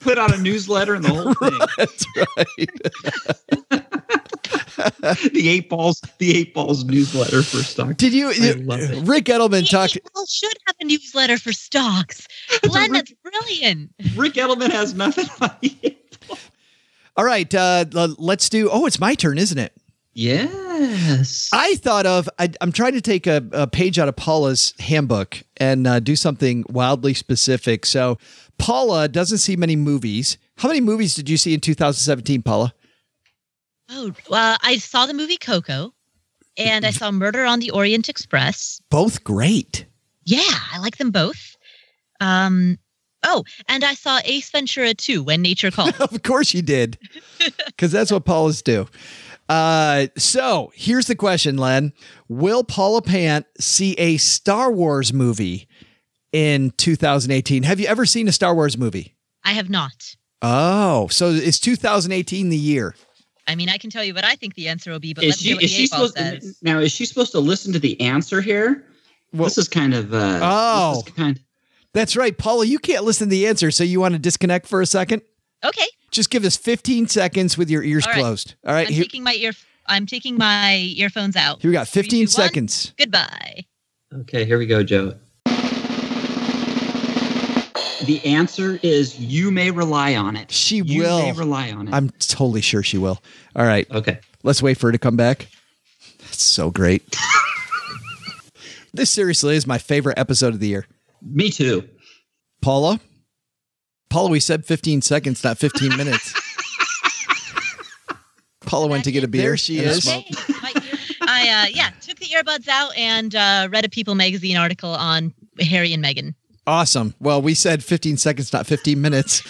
[0.00, 1.58] Put out a newsletter and the whole thing.
[1.76, 2.68] That's right.
[5.32, 7.94] the eight balls, the eight balls newsletter for stocks.
[7.96, 8.30] Did you?
[8.30, 9.06] I love it.
[9.06, 9.98] Rick Edelman talked.
[10.14, 12.26] Well, should have a newsletter for stocks.
[12.62, 13.92] Glenn, that's brilliant.
[14.16, 15.99] Rick Edelman has nothing on the eight ball.
[17.20, 17.84] All right, uh,
[18.16, 18.70] let's do.
[18.72, 19.74] Oh, it's my turn, isn't it?
[20.14, 21.50] Yes.
[21.52, 22.30] I thought of.
[22.38, 26.16] I, I'm trying to take a, a page out of Paula's handbook and uh, do
[26.16, 27.84] something wildly specific.
[27.84, 28.16] So,
[28.56, 30.38] Paula doesn't see many movies.
[30.56, 32.72] How many movies did you see in 2017, Paula?
[33.90, 35.92] Oh, well, I saw the movie Coco,
[36.56, 38.80] and I saw Murder on the Orient Express.
[38.88, 39.84] Both great.
[40.24, 40.40] Yeah,
[40.72, 41.54] I like them both.
[42.18, 42.78] Um,
[43.24, 45.94] oh, and I saw Ace Ventura 2, When Nature called.
[46.00, 46.98] of course you did,
[47.66, 48.86] because that's what Paulas do.
[49.48, 51.92] Uh, so here's the question, Len:
[52.28, 55.66] Will Paula Pant see a Star Wars movie
[56.32, 57.64] in 2018?
[57.64, 59.16] Have you ever seen a Star Wars movie?
[59.44, 60.14] I have not.
[60.42, 62.94] Oh, so it's 2018 the year?
[63.48, 65.30] I mean, I can tell you what I think the answer will be, but is
[65.30, 66.58] let's she hear what is she supposed to, says.
[66.62, 66.78] now?
[66.78, 68.84] Is she supposed to listen to the answer here?
[69.32, 70.94] this is kind of uh, Oh.
[70.94, 71.40] this is kind
[71.92, 72.66] That's right, Paula.
[72.66, 75.22] You can't listen to the answer, so you want to disconnect for a second?
[75.64, 75.86] Okay.
[76.10, 78.20] Just give us 15 seconds with your ears All right.
[78.20, 78.54] closed.
[78.66, 79.52] All right, I'm here, taking my ear.
[79.86, 81.60] I'm taking my earphones out.
[81.62, 82.28] here we got 15 two, one.
[82.28, 82.92] seconds.
[82.96, 83.64] Goodbye.
[84.14, 85.14] Okay, here we go, Joe.
[88.06, 90.50] The answer is you may rely on it.
[90.50, 91.18] She you will.
[91.22, 91.94] may rely on it.
[91.94, 93.20] I'm totally sure she will.
[93.54, 93.88] All right.
[93.90, 94.20] Okay.
[94.42, 95.48] Let's wait for her to come back.
[96.20, 97.14] That's so great.
[98.94, 100.86] this seriously is my favorite episode of the year.
[101.22, 101.88] Me too.
[102.62, 103.00] Paula?
[104.08, 106.34] Paula, we said 15 seconds, not 15 minutes.
[108.62, 109.42] Paula went to get a beer.
[109.42, 110.04] There she is.
[110.04, 110.24] smoke.
[110.62, 114.56] My ear- I uh, yeah took the earbuds out and uh, read a People magazine
[114.56, 116.34] article on Harry and Meghan.
[116.66, 117.14] Awesome.
[117.20, 119.42] Well, we said 15 seconds, not 15 minutes.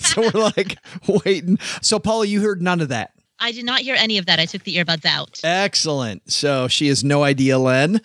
[0.00, 0.78] so we're like
[1.24, 1.58] waiting.
[1.82, 3.12] So, Paula, you heard none of that.
[3.38, 4.38] I did not hear any of that.
[4.38, 5.40] I took the earbuds out.
[5.42, 6.30] Excellent.
[6.30, 8.00] So she has no idea, Len,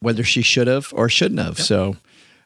[0.00, 1.58] whether she should have or shouldn't have.
[1.58, 1.96] So,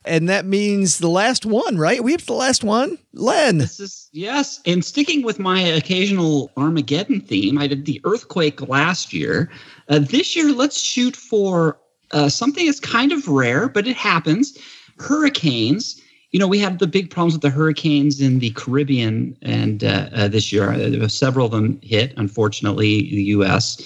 [0.06, 2.02] and that means the last one, right?
[2.02, 3.58] We have the last one, Len.
[3.58, 9.12] This is yes, and sticking with my occasional Armageddon theme, I did the earthquake last
[9.12, 9.50] year.
[9.88, 11.78] Uh, this year, let's shoot for
[12.12, 14.56] uh, something that's kind of rare, but it happens.
[14.98, 16.00] Hurricanes.
[16.32, 20.08] You know, we had the big problems with the hurricanes in the Caribbean, and uh,
[20.12, 22.12] uh, this year, uh, several of them hit.
[22.16, 23.80] Unfortunately, the U.S.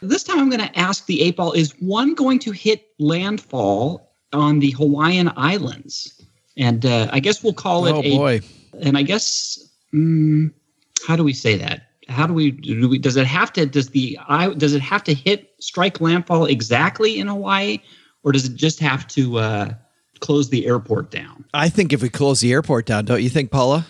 [0.00, 4.09] This time, I'm going to ask the eight ball: Is one going to hit landfall
[4.32, 6.20] on the Hawaiian Islands?
[6.56, 8.40] And uh, I guess we'll call it Oh, a boy.
[8.80, 9.58] and I guess
[9.94, 10.52] mm,
[11.06, 11.82] how do we say that?
[12.08, 12.88] How do we do?
[12.88, 13.66] We, does it have to?
[13.66, 17.78] Does the I does it have to hit strike landfall exactly in Hawaii,
[18.24, 19.74] or does it just have to uh,
[20.18, 21.44] close the airport down?
[21.54, 23.86] I think if we close the airport down, don't you think, Paula?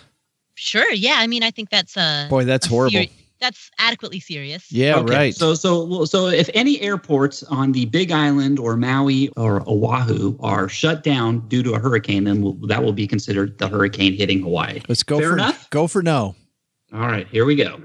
[0.53, 0.91] Sure.
[0.93, 1.15] Yeah.
[1.17, 2.91] I mean, I think that's a Boy, that's a horrible.
[2.91, 3.11] seri-
[3.41, 4.71] that's adequately serious.
[4.71, 5.35] Yeah, Okay, right.
[5.35, 10.69] So so so if any airports on the Big Island or Maui or Oahu are
[10.69, 14.41] shut down due to a hurricane, then we'll, that will be considered the hurricane hitting
[14.43, 14.81] Hawaii.
[14.87, 15.69] Let's go Fair for enough?
[15.71, 16.35] go for no.
[16.93, 17.81] All right, here we go.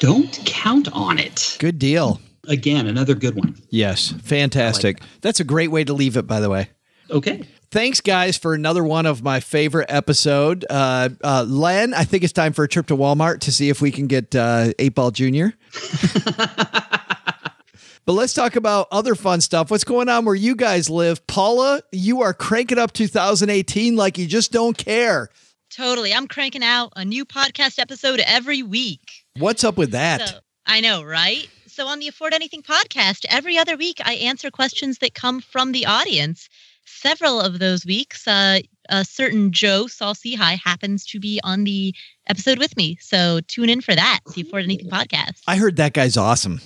[0.00, 1.56] Don't count on it.
[1.58, 2.20] Good deal.
[2.48, 3.56] Again, another good one.
[3.70, 5.00] Yes, fantastic.
[5.22, 6.68] That's a great way to leave it, by the way.
[7.10, 7.42] Okay.
[7.70, 10.64] Thanks, guys, for another one of my favorite episode.
[10.70, 13.80] Uh, uh, Len, I think it's time for a trip to Walmart to see if
[13.80, 15.52] we can get uh, Eight Ball Junior.
[16.36, 19.70] but let's talk about other fun stuff.
[19.70, 21.26] What's going on where you guys live?
[21.26, 25.28] Paula, you are cranking up 2018 like you just don't care.
[25.70, 26.14] Totally.
[26.14, 29.24] I'm cranking out a new podcast episode every week.
[29.38, 30.26] What's up with that?
[30.26, 31.48] So, I know, right?
[31.66, 35.72] So on the Afford Anything podcast, every other week I answer questions that come from
[35.72, 36.48] the audience.
[36.96, 41.94] Several of those weeks, uh, a certain Joe Saul-Sehy happens to be on the
[42.26, 42.96] episode with me.
[43.00, 45.42] So tune in for that, the Afford Anything podcast.
[45.46, 46.60] I heard that guy's awesome.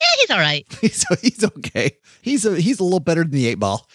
[0.00, 0.66] Yeah, he's all right.
[0.80, 1.92] He's he's okay.
[2.22, 3.88] He's a he's a little better than the eight ball.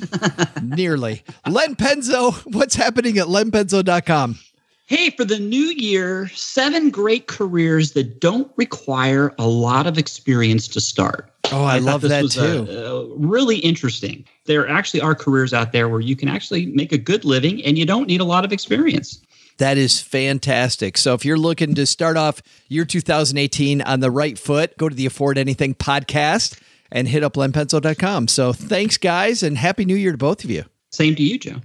[0.62, 1.22] Nearly.
[1.46, 4.38] Len Penzo, what's happening at lenpenzo.com?
[4.86, 10.68] Hey, for the new year, seven great careers that don't require a lot of experience
[10.68, 11.31] to start.
[11.50, 13.14] Oh, I, thought love this that was, too.
[13.18, 14.24] really interesting.
[14.46, 17.76] There actually are careers out there where you can actually make a good living and
[17.76, 19.20] you don't need a lot of experience.
[19.58, 20.96] That is fantastic.
[20.96, 24.94] So if you're looking to start off year 2018 on the right foot, go to
[24.94, 26.58] the Afford Anything podcast
[26.90, 28.28] and hit up lenpenzo.com.
[28.28, 30.64] So thanks, guys, and Happy New Year to both of you.
[30.90, 31.60] Same to you, Joe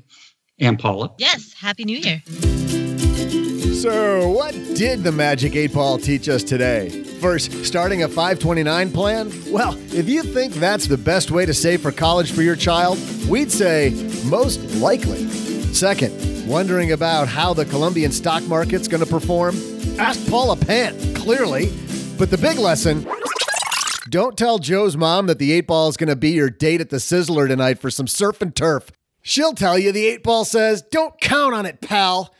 [0.59, 1.13] and Paula.
[1.17, 2.21] Yes, Happy New Year.
[3.73, 7.03] So, what did the Magic 8 Ball teach us today?
[7.19, 9.31] First, starting a 529 plan?
[9.49, 12.99] Well, if you think that's the best way to save for college for your child,
[13.27, 13.89] we'd say
[14.25, 15.27] most likely.
[15.73, 19.55] Second, wondering about how the Colombian stock market's going to perform?
[19.99, 21.71] Ask Paula Pant, clearly.
[22.19, 23.07] But the big lesson
[24.09, 26.89] don't tell Joe's mom that the 8 ball is going to be your date at
[26.89, 28.91] the Sizzler tonight for some surf and turf.
[29.21, 32.33] She'll tell you the 8 ball says, don't count on it, pal.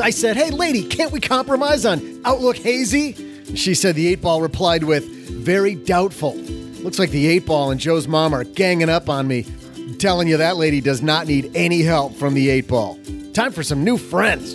[0.00, 3.27] I said, hey, lady, can't we compromise on Outlook Hazy?
[3.54, 6.34] She said the 8 ball replied with, very doubtful.
[6.82, 9.46] Looks like the 8 ball and Joe's mom are ganging up on me.
[9.76, 12.98] I'm telling you, that lady does not need any help from the 8 ball.
[13.32, 14.54] Time for some new friends.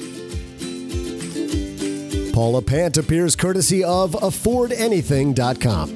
[2.34, 5.90] Paula Pant appears courtesy of AffordAnything.com.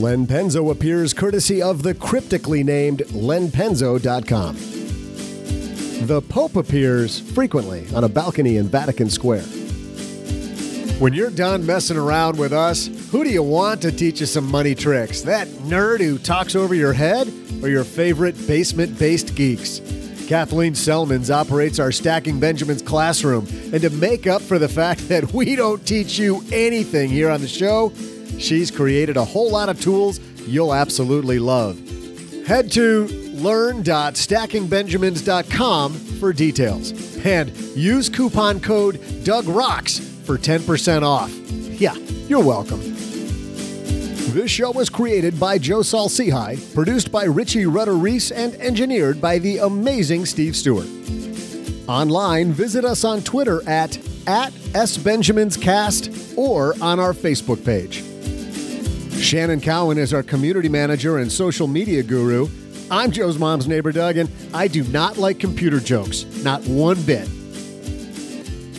[0.00, 4.56] Len Penzo appears courtesy of the cryptically named lenpenzo.com.
[6.06, 9.44] The Pope appears frequently on a balcony in Vatican Square.
[11.00, 14.44] When you're done messing around with us, who do you want to teach you some
[14.44, 15.22] money tricks?
[15.22, 17.26] That nerd who talks over your head
[17.62, 19.80] or your favorite basement based geeks?
[20.28, 23.46] Kathleen Selmans operates our Stacking Benjamins classroom.
[23.72, 27.40] And to make up for the fact that we don't teach you anything here on
[27.40, 27.94] the show,
[28.38, 31.78] she's created a whole lot of tools you'll absolutely love.
[32.46, 37.16] Head to learn.stackingbenjamins.com for details.
[37.24, 41.28] And use coupon code DougRocks for 10% off.
[41.80, 41.96] Yeah,
[42.28, 42.78] you're welcome.
[44.32, 49.40] This show was created by Joe Saul-Sehy, produced by Richie Rudder Reese, and engineered by
[49.40, 50.86] the amazing Steve Stewart.
[51.88, 53.96] Online, visit us on Twitter at,
[54.28, 58.04] at SBenjaminsCast or on our Facebook page.
[59.20, 62.46] Shannon Cowan is our community manager and social media guru.
[62.88, 67.28] I'm Joe's mom's neighbor, Doug, and I do not like computer jokes, not one bit.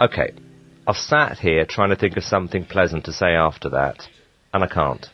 [0.00, 0.32] Okay,
[0.88, 4.08] I've sat here trying to think of something pleasant to say after that,
[4.52, 5.08] and I can't.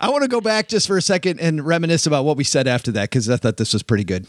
[0.00, 2.66] I want to go back just for a second and reminisce about what we said
[2.66, 4.26] after that because I thought this was pretty good.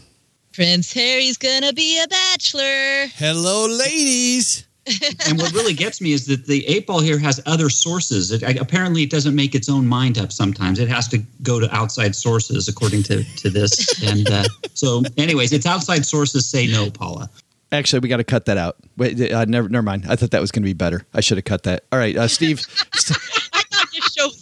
[0.53, 3.07] Prince Harry's gonna be a bachelor.
[3.16, 4.66] Hello, ladies.
[5.28, 8.32] and what really gets me is that the eight ball here has other sources.
[8.32, 10.32] It, apparently, it doesn't make its own mind up.
[10.32, 14.01] Sometimes it has to go to outside sources, according to to this.
[14.03, 14.43] and uh,
[14.76, 17.30] so, anyways, its outside sources say no, Paula.
[17.72, 18.78] Actually, we got to cut that out.
[18.95, 20.05] Wait, uh, never, never mind.
[20.07, 21.05] I thought that was going to be better.
[21.13, 21.84] I should have cut that.
[21.91, 22.61] All right, uh, Steve.
[22.93, 23.34] I thought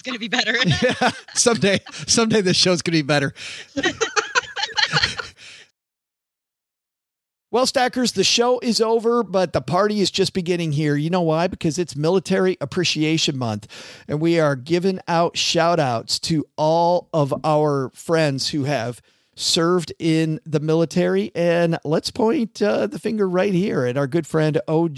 [0.03, 0.55] was gonna be better.
[0.83, 3.33] yeah, someday, someday this show's going to be better.
[7.53, 10.95] Well, Stackers, the show is over, but the party is just beginning here.
[10.95, 11.45] You know why?
[11.45, 13.67] Because it's Military Appreciation Month,
[14.07, 19.03] and we are giving out shout outs to all of our friends who have
[19.35, 21.31] served in the military.
[21.35, 24.97] And let's point uh, the finger right here at our good friend OG,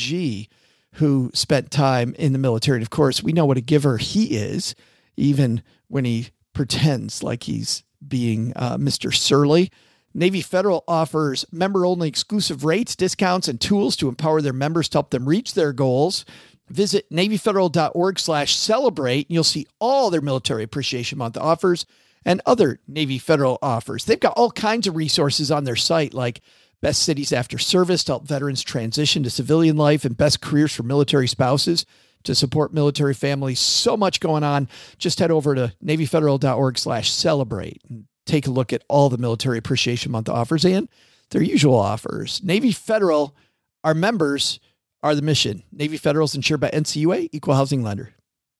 [0.94, 2.78] who spent time in the military.
[2.78, 4.76] And of course, we know what a giver he is,
[5.18, 9.14] even when he pretends like he's being uh, Mr.
[9.14, 9.72] Surly.
[10.14, 14.98] Navy Federal offers member only exclusive rates, discounts, and tools to empower their members to
[14.98, 16.24] help them reach their goals.
[16.70, 21.86] Visit NavyFederal.org slash celebrate, and you'll see all their Military Appreciation Month offers
[22.24, 24.06] and other Navy Federal offers.
[24.06, 26.42] They've got all kinds of resources on their site, like
[26.82, 30.84] best cities after service to help veterans transition to civilian life and best careers for
[30.84, 31.86] military spouses
[32.26, 33.60] to support military families.
[33.60, 34.68] So much going on.
[34.98, 39.58] Just head over to NavyFederal.org slash celebrate and take a look at all the Military
[39.58, 40.90] Appreciation Month offers and
[41.32, 42.44] their usual offers.
[42.44, 43.36] Navy Federal,
[43.84, 44.60] our members
[45.04, 45.64] are the mission.
[45.72, 48.14] Navy Federal is insured by NCUA, Equal Housing Lender.